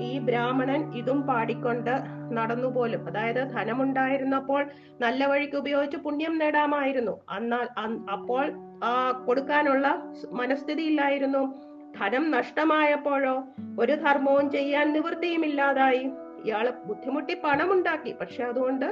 [0.08, 1.94] ഈ ബ്രാഹ്മണൻ ഇതും പാടിക്കൊണ്ട്
[2.36, 3.00] നടന്നു പോലും.
[3.08, 4.62] അതായത് ധനമുണ്ടായിരുന്നപ്പോൾ
[5.00, 7.14] നല്ല വഴിക്ക് ഉപയോഗിച്ച് പുണ്യം നേടാമായിരുന്നു.
[7.36, 7.66] എന്നാൽ
[8.16, 8.44] അപ്പോൾ
[8.84, 8.92] ആ
[9.26, 9.86] കൊടുക്കാനുള്ള
[10.32, 11.42] മനസ്ഥിതി ഇല്ലായിരുന്നു.
[11.98, 13.36] ധനം നഷ്ടമായപ്പോഴോ
[13.78, 16.04] ഒരു ധർമ്മവും ചെയ്യാൻ നിവൃത്തിയും ഇല്ലാതായി.
[16.44, 18.12] ഇയാൾ ബുദ്ധിമുട്ടി പണമുണ്ടാക്കി.
[18.20, 18.86] പക്ഷെ അതുകൊണ്ട്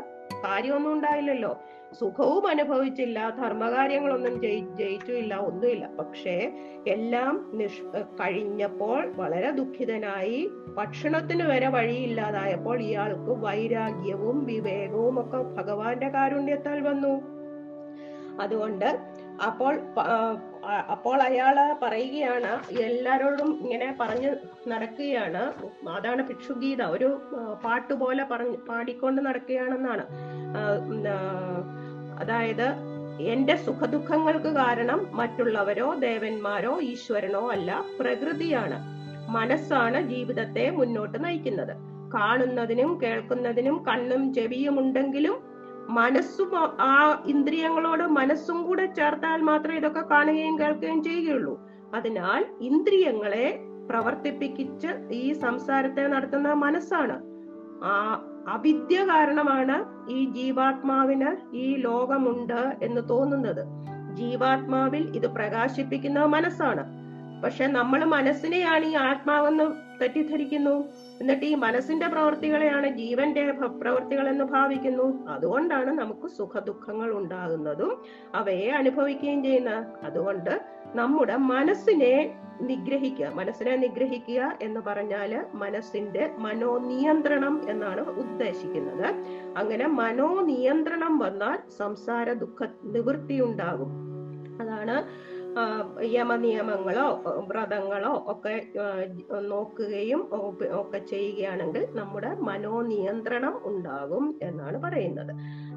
[0.45, 1.53] കാര്യമൊന്നും ഉണ്ടായില്ലല്ലോ.
[2.01, 5.87] സുഖവും അനുഭവിച്ചില്ല ധർമ്മകാര്യങ്ങളൊന്നും ജയി ജയിച്ചുമില്ല ഒന്നുമില്ല.
[5.99, 6.37] പക്ഷേ
[6.87, 7.83] എല്ലാം നിഷ്
[8.21, 10.41] കഴിഞ്ഞപ്പോൾ വളരെ ദുഃഖിതനായി
[10.79, 17.15] ഭക്ഷണത്തിന് വരെ വഴിയില്ലാതായപ്പോൾ ഇയാൾക്ക് വൈരാഗ്യവും വിവേകവും ഒക്കെ ഭഗവാന്റെ കാരുണ്യത്താൽ വന്നു.
[18.41, 18.89] അതുകൊണ്ട്
[19.47, 19.75] അപ്പോൾ
[20.95, 24.31] അപ്പോൾ അയാൾ പറയുകയാണ് എല്ലാരോടും ഇങ്ങനെ പറഞ്ഞു
[24.69, 25.43] നടക്കുകയാണ്.
[25.89, 26.83] അതാണ് ഭിക്ഷുഗീത.
[26.83, 27.09] ഒരു
[27.65, 30.07] പാട്ടുപോലെ പറഞ്ഞ് പാടിക്കൊണ്ട് നടക്കുകയാണെന്നാണ്.
[32.19, 32.75] അതായത്
[33.21, 38.97] എന്റെ സുഖദുഃഖങ്ങൾക്ക് കാരണം മറ്റുള്ളവരോ ദേവന്മാരോ ഈശ്വരനോ അല്ല പ്രകൃതിയാണ്.
[39.31, 41.77] മനസ്സാണ് ജീവിതത്തെ മുന്നോട്ട് നയിക്കുന്നത്.
[42.15, 45.39] കാണുന്നതിനും കേൾക്കുന്നതിനും കണ്ണും ചെവിയും ഉണ്ടെങ്കിലും
[45.89, 51.61] മനസ്സും ആ- ഇന്ദ്രിയങ്ങളോട് മനസ്സും കൂടെ ചേർത്താൽ മാത്രമേ ഇതൊക്കെ കാണുകയും കേൾക്കുകയും ചെയ്യുകയുള്ളൂ.
[51.95, 53.61] അതിനാൽ ഇന്ദ്രിയങ്ങളെ
[53.91, 57.23] പ്രവർത്തിപ്പിച്ച് ഈ സംസാരത്തെ നടത്തുന്ന മനസ്സാണ്.
[57.85, 63.65] ആ അവിദ്യ കാരണമാണ് ഈ ജീവാത്മാവിന് ഈ ലോകമുണ്ട് എന്ന് തോന്നുന്നത്.
[64.15, 67.07] ജീവാത്മാവിൽ ഇത് പ്രകാശിപ്പിക്കുന്ന മനസ്സാണ്.
[67.43, 69.65] പക്ഷെ നമ്മൾ മനസ്സിനെയാണ് ഈ ആത്മാവെന്ന്
[70.03, 70.85] തെറ്റിദ്ധരിക്കുന്നു.
[71.21, 75.27] എന്നിട്ട് ഈ മനസ്സിന്റെ പ്രവൃത്തികളെയാണ് ജീവന്റെ പ്രവൃത്തികൾ എന്ന് ഭാവിക്കുന്നു.
[75.29, 78.03] അതുകൊണ്ടാണ് നമുക്ക് സുഖദുഃഖങ്ങൾ ഉണ്ടാകുന്നതും
[78.35, 79.87] അവയെ അനുഭവിക്കുകയും ചെയ്യുന്നത്.
[80.05, 80.61] അതുകൊണ്ട്
[80.95, 89.07] നമ്മുടെ മനസ്സിനെ നിഗ്രഹിക്കുക മനസ്സിനെ നിഗ്രഹിക്കുക എന്ന് പറഞ്ഞാൽ മനസ്സിന്റെ മനോനിയന്ത്രണം എന്നാണ് ഉദ്ദേശിക്കുന്നത്.
[89.57, 93.93] അങ്ങനെ മനോനിയന്ത്രണം വന്നാൽ സംസാര ദുഃഖ നിവൃത്തി ഉണ്ടാകും
[94.61, 94.97] അതാണ്
[96.03, 98.55] യമനിയമങ്ങളോ വ്രതങ്ങളോ ഒക്കെ
[99.41, 100.29] നോക്കുകയും
[100.81, 105.33] ഒക്കെ ചെയ്യുകയാണെങ്കിൽ നമ്മുടെ മനോനിയന്ത്രണം ഉണ്ടാകും എന്നാണ് പറയുന്നത്.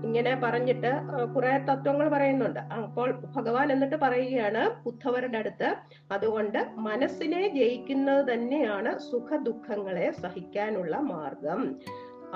[0.07, 0.91] ഇങ്ങനെ പറഞ്ഞിട്ട്
[1.33, 2.59] കുറെ തത്വങ്ങൾ പറയുന്നുണ്ട്.
[2.77, 5.69] അപ്പോൾ ഭഗവാൻ എന്നിട്ട് പറയുകയാണ് ഉദ്ധവരുടെ അടുത്ത്
[6.15, 11.61] അതുകൊണ്ട് മനസ്സിനെ ജയിക്കുന്നത് തന്നെയാണ് സുഖ ദുഃഖങ്ങളെ സഹിക്കാനുള്ള മാർഗം.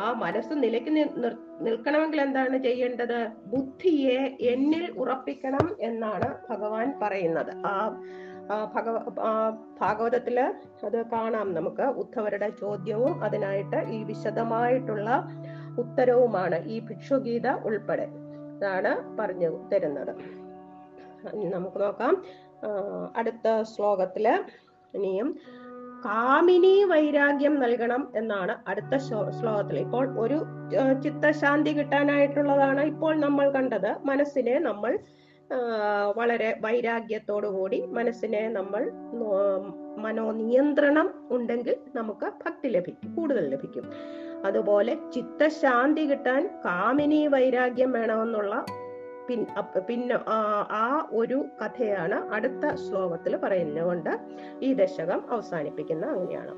[0.03, 0.91] ആ മനസ്സ് നിലയ്ക്ക്
[1.66, 3.20] നിൽക്കണമെങ്കിൽ എന്താണ് ചെയ്യേണ്ടത്?
[3.51, 4.22] ബുദ്ധിയെ
[4.53, 7.51] എന്നിൽ ഉറപ്പിക്കണം എന്നാണ് ഭഗവാൻ പറയുന്നത്.
[7.72, 7.74] ആ
[8.76, 8.95] ഭഗവ
[9.82, 10.38] ഭാഗവതത്തിൽ
[10.88, 15.09] അത് കാണാം നമുക്ക് ഉദ്ധവരുടെ ചോദ്യവും അതിനായിട്ട് ഈ വിശദമായിട്ടുള്ള
[15.82, 18.08] ഉത്തരവുമാണ് ഈ ഭിക്ഷുഗീത ഉൾപ്പെടെ
[18.56, 20.14] ഇതാണ് പറഞ്ഞു തരുന്നത്.
[21.56, 22.14] നമുക്ക് നോക്കാം.
[23.20, 24.26] അടുത്ത ശ്ലോകത്തിൽ
[24.98, 25.30] ഇനിയും
[26.06, 28.96] കാമിനി വൈരാഗ്യം നൽകണം എന്നാണ് അടുത്ത
[29.38, 30.38] ശ്ലോകത്തിൽ ഇപ്പോൾ ഒരു
[31.04, 33.92] ചിത്തശാന്തി കിട്ടാനായിട്ടുള്ളതാണ് ഇപ്പോൾ നമ്മൾ കണ്ടത്.
[34.10, 34.94] മനസ്സിനെ നമ്മൾ
[36.20, 38.84] വളരെ വൈരാഗ്യത്തോടു കൂടി മനസ്സിനെ നമ്മൾ
[40.06, 43.86] മനോനിയന്ത്രണം ഉണ്ടെങ്കിൽ നമുക്ക് ഭക്തി ലഭിക്കും കൂടുതൽ ലഭിക്കും.
[44.46, 48.66] അതുപോലെ ചിത്തശാന്തി കിട്ടാൻ കാമിനി വൈരാഗ്യം വേണമെന്നുള്ള
[49.28, 49.46] പിൻ
[49.89, 50.20] പിന്നെ
[50.70, 54.10] ആ ഒരു കഥയാണ് അടുത്ത ശ്ലോകത്തിൽ പറയുന്നതുകൊണ്ട്
[54.62, 56.56] ഈ ദശകം അവസാനിപ്പിക്കുന്ന അങ്ങനെയാണ്.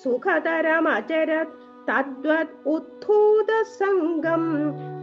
[0.03, 1.55] सुखतरमचरत्
[1.87, 4.49] तद्वत् उत्थूतसङ्गम्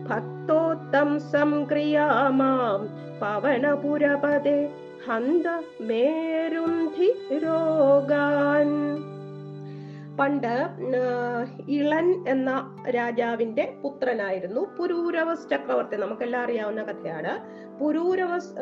[0.08, 2.08] भक्तोत्तम् संक्रिया
[2.40, 2.86] माम्
[3.20, 4.58] पवनपुरपदे
[5.08, 5.46] हन्त
[5.88, 7.10] मेरुन्धि
[7.44, 8.76] रोगान्
[10.18, 10.54] പണ്ട്
[11.68, 15.96] ഇളൻ എന്ന രാജാവിന്റെ പുത്രനായിരുന്നു പുരൂരവസ് ചക്രവർത്തി.
[15.96, 17.32] നമുക്കെല്ലാം അറിയാവുന്ന കഥയാണ്.
[17.80, 18.52] പുരൂരവസ്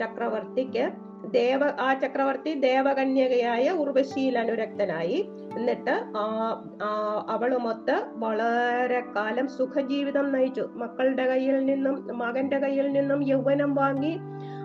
[0.00, 0.90] ചക്രവർത്തിക്ക്
[1.30, 5.18] ദേവ ആ ചക്രവർത്തി ദേവകന്യകയായ ഉർവശിയിൽ അനുരക്തനായി.
[5.56, 6.26] എന്നിട്ട് ആ
[7.28, 10.68] അവളുമൊത്ത് വളരെ കാലം സുഖജീവിതം നയിച്ചു.
[10.74, 14.18] മക്കളുടെ കയ്യിൽ നിന്നും മകന്റെ കയ്യിൽ നിന്നും യൗവനം വാങ്ങി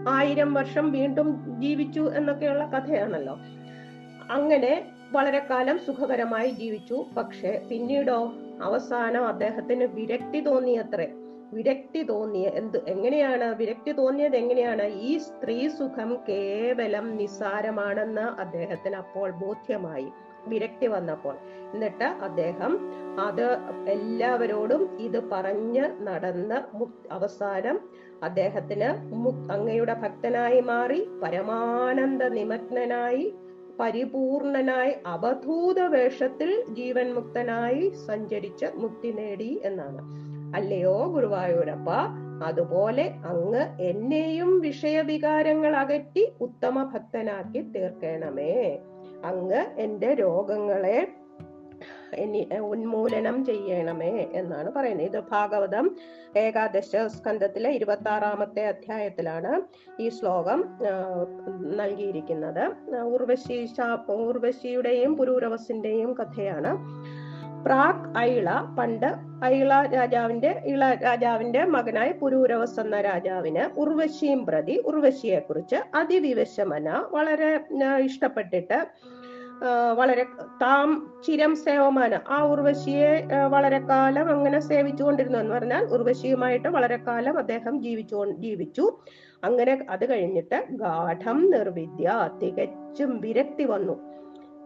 [0.09, 1.27] ആയിരം വർഷം വീണ്ടും
[1.59, 3.35] ജീവിച്ചു എന്നൊക്കെയുള്ള കഥയാണല്ലോ.
[4.31, 4.73] അങ്ങനെ
[5.11, 7.05] വളരെ കാലം സുഖകരമായി ജീവിച്ചു.
[7.17, 11.07] പക്ഷെ പിന്നീടോ അവസാനം അദ്ദേഹത്തിന് വിരക്തി തോന്നിയത്രേ.
[11.53, 12.77] വിരക്തി തോന്നിയ എന്ത്?
[12.87, 13.55] എങ്ങനെയാണ്?
[13.55, 14.83] വിരക്തി തോന്നിയത് എങ്ങനെയാണ്?
[14.83, 20.07] ഈ സ്ത്രീ സുഖം കേവലം നിസ്സാരമാണെന്ന് അദ്ദേഹത്തിന് അപ്പോൾ ബോധ്യമായി.
[20.47, 21.35] വിരക്തി വന്നപ്പോൾ.
[21.73, 22.79] എന്നിട്ട് അദ്ദേഹം
[23.19, 23.47] അത്
[23.89, 26.59] എല്ലാവരോടും ഇത് പറഞ്ഞ് നടന്ന്
[27.11, 27.79] അവസാനം
[28.23, 28.89] അദ്ദേഹത്തിന്
[29.51, 33.33] അങ്ങയുടെ ഭക്തനായി മാറി പരമാനന്ദ നിമഗ്നനായി
[33.81, 40.01] പരിപൂർണനായി അവധൂത വേഷത്തിൽ ജീവൻ മുക്തനായി സഞ്ചരിച്ച് മുക്തി നേടി എന്നാണ്.
[40.55, 41.89] അല്ലയോ ഗുരുവായൂരപ്പ?
[42.43, 48.79] അതുപോലെ അങ്ങ് എന്നെയും വിഷയവികാരങ്ങൾ അകറ്റി ഉത്തമ ഭക്തനാക്കി തീർക്കണമേ.
[49.25, 51.07] അങ്ങ് എന്റെ രോഗങ്ങളെ
[52.13, 55.07] എനി- ഉന്മൂലനം ചെയ്യണമേ എന്നാണ് പറയുന്നത്.
[55.07, 55.95] ഇത് ഭാഗവതം
[56.37, 59.61] ഏകാദശ സ്കന്ധത്തിലെ ഇരുപത്തി ആറാമത്തെ അധ്യായത്തിലാണ്
[60.01, 60.77] ഈ ശ്ലോകം
[61.77, 62.95] നൽകിയിരിക്കുന്നത്.
[62.95, 63.69] ഉർവശി
[64.09, 66.77] ഉർവശിയുടെയും പുരൂരവസിന്റെയും കഥയാണ്.
[67.65, 69.05] പ്രാക് ഐള പണ്ട്
[69.45, 77.59] ഐള രാജാവിന്റെ ഇള രാജാവിന്റെ മകനായ പുരൂരവസ് എന്ന രാജാവിന് ഉർവശിയും പ്രതി ഉർവശിയെ കുറിച്ച് അതിവിവശമന വളരെ
[77.97, 78.87] ഇഷ്ടപ്പെട്ടിട്ട്
[79.93, 80.23] വളരെ
[80.61, 80.89] താം
[81.25, 87.81] ചിരം സേവമാന ആ ഉർവശിയെ വളരെ കാലം അങ്ങനെ സേവിച്ചു കൊണ്ടിരുന്നു എന്ന് പറഞ്ഞാൽ ഉർവശിയുമായിട്ട് വളരെ കാലം അദ്ദേഹം
[87.81, 88.85] ജീവിച്ചു ജീവിച്ചു.
[89.43, 93.95] അങ്ങനെ അത് കഴിഞ്ഞിട്ട് ഗാഠം നിർവിദ്യ തികച്ചും വിരക്തി വന്നു.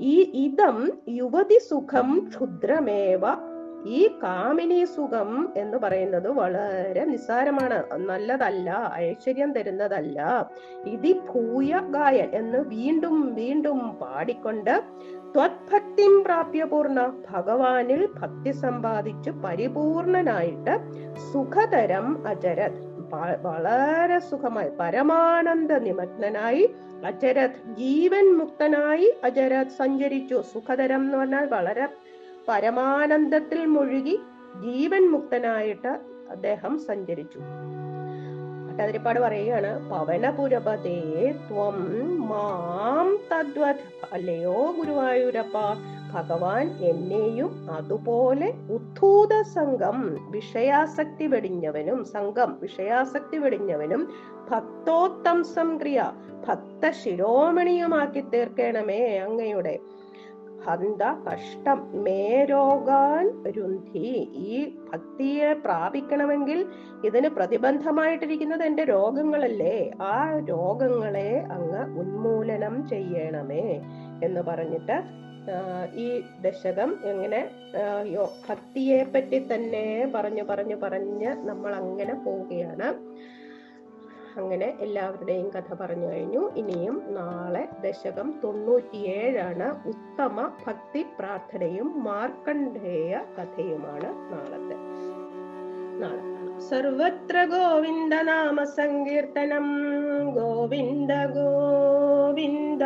[0.01, 0.15] ഈ
[0.45, 3.25] ഇതം യുവതി സുഖം ക്ഷുദ്രമേവ
[3.85, 7.83] ഈ കാമിനി സുഖം എന്ന് പറയുന്നത് വളരെ നിസ്സാരമാണ്.
[7.95, 10.49] നല്ലതല്ല ഐശ്വര്യം തരുന്നതല്ല.
[10.85, 14.81] ഇതി ഭൂയ ഗായൻ എന്ന് വീണ്ടും വീണ്ടും പാടിക്കൊണ്ട്
[15.35, 20.77] ത്വത്ഭക്തിം പ്രാപ്യപൂർണ ഭഗവാനിൽ ഭക്തി സമ്പാദിച്ചു പരിപൂർണനായിട്ട്
[21.33, 22.95] സുഖതരം അചരത്.
[23.41, 24.69] വളരെ സുഖമായി.
[24.79, 26.75] പരമാനന്ദ നിമഗ്നനായി
[27.05, 27.75] അചരത്.
[27.75, 30.43] ജീവൻ മുക്തനായി അചരത് സഞ്ചരിച്ചു.
[30.53, 31.87] സുഖതരം എന്ന് പറഞ്ഞാൽ വളരെ
[32.47, 34.15] പരമാനന്ദത്തിൽ മുഴുകി
[34.61, 35.93] ജീവൻ മുക്തനായിട്ട്
[36.29, 37.39] അദ്ദേഹം സഞ്ചരിച്ചു.
[38.67, 40.99] ഭട്ടതിരിപ്പാട് പറയുകയാണ് പവനപുരപതേ
[41.47, 41.77] ത്വം
[42.27, 43.83] മാം തദ്വത്
[44.13, 45.57] അല്ലയോ ഗുരുവായൂരപ്പ
[46.13, 49.97] ഭഗവാൻ എന്നെയും അതുപോലെ ഉദ്ധൂത സംഘം
[50.31, 54.01] വിഷയാസക്തി വെടിഞ്ഞവനും സംഘം വിഷയാസക്തി വെടിഞ്ഞവനും
[54.51, 55.99] ഭക്തോത്തം സംക്രിയ
[56.47, 59.75] ഭക്ത ശിരോമണിയുമാക്കി തീർക്കണമേ അങ്ങയുടെ
[60.65, 63.25] ഹന്ത കഷ്ടം മേരോഗാൻ
[63.57, 64.11] രുന്ധി
[64.51, 64.57] ഈ
[64.89, 66.59] ഭക്തിയെ പ്രാപിക്കണമെങ്കിൽ
[67.07, 69.77] ഇതിന് പ്രതിബന്ധമായിട്ടിരിക്കുന്നത് എന്റെ രോഗങ്ങളല്ലേ?
[70.13, 70.15] ആ
[70.51, 73.67] രോഗങ്ങളെ അങ്ങ് ഉന്മൂലനം ചെയ്യണമേ
[74.25, 74.97] എന്ന് പറഞ്ഞിട്ട്
[76.03, 76.07] ഈ
[76.43, 77.39] ദശകം എങ്ങനെ
[78.47, 79.83] ഭക്തിയെ പറ്റി തന്നെ
[80.15, 82.87] പറഞ്ഞു പറഞ്ഞു പറഞ്ഞ് നമ്മൾ അങ്ങനെ പോവുകയാണ്.
[84.37, 86.51] അങ്ങനെ എല്ലാവരുടെയും കഥ പറഞ്ഞു കഴിഞ്ഞു.
[86.55, 94.77] ഇനിയും നാളെ ദശകം തൊണ്ണൂറ്റിയേഴാണ് ഉത്തമ ഭക്തി പ്രാർത്ഥനയും മാർക്കണ്ഡേയ കഥയുമാണ് നാളത്തെ.
[96.01, 99.67] നാളെ സർവത്ര ഗോവിന്ദ നാമ സങ്കീർത്തനം.
[100.35, 102.83] ഗോവിന്ദ ഗോവിന്ദ.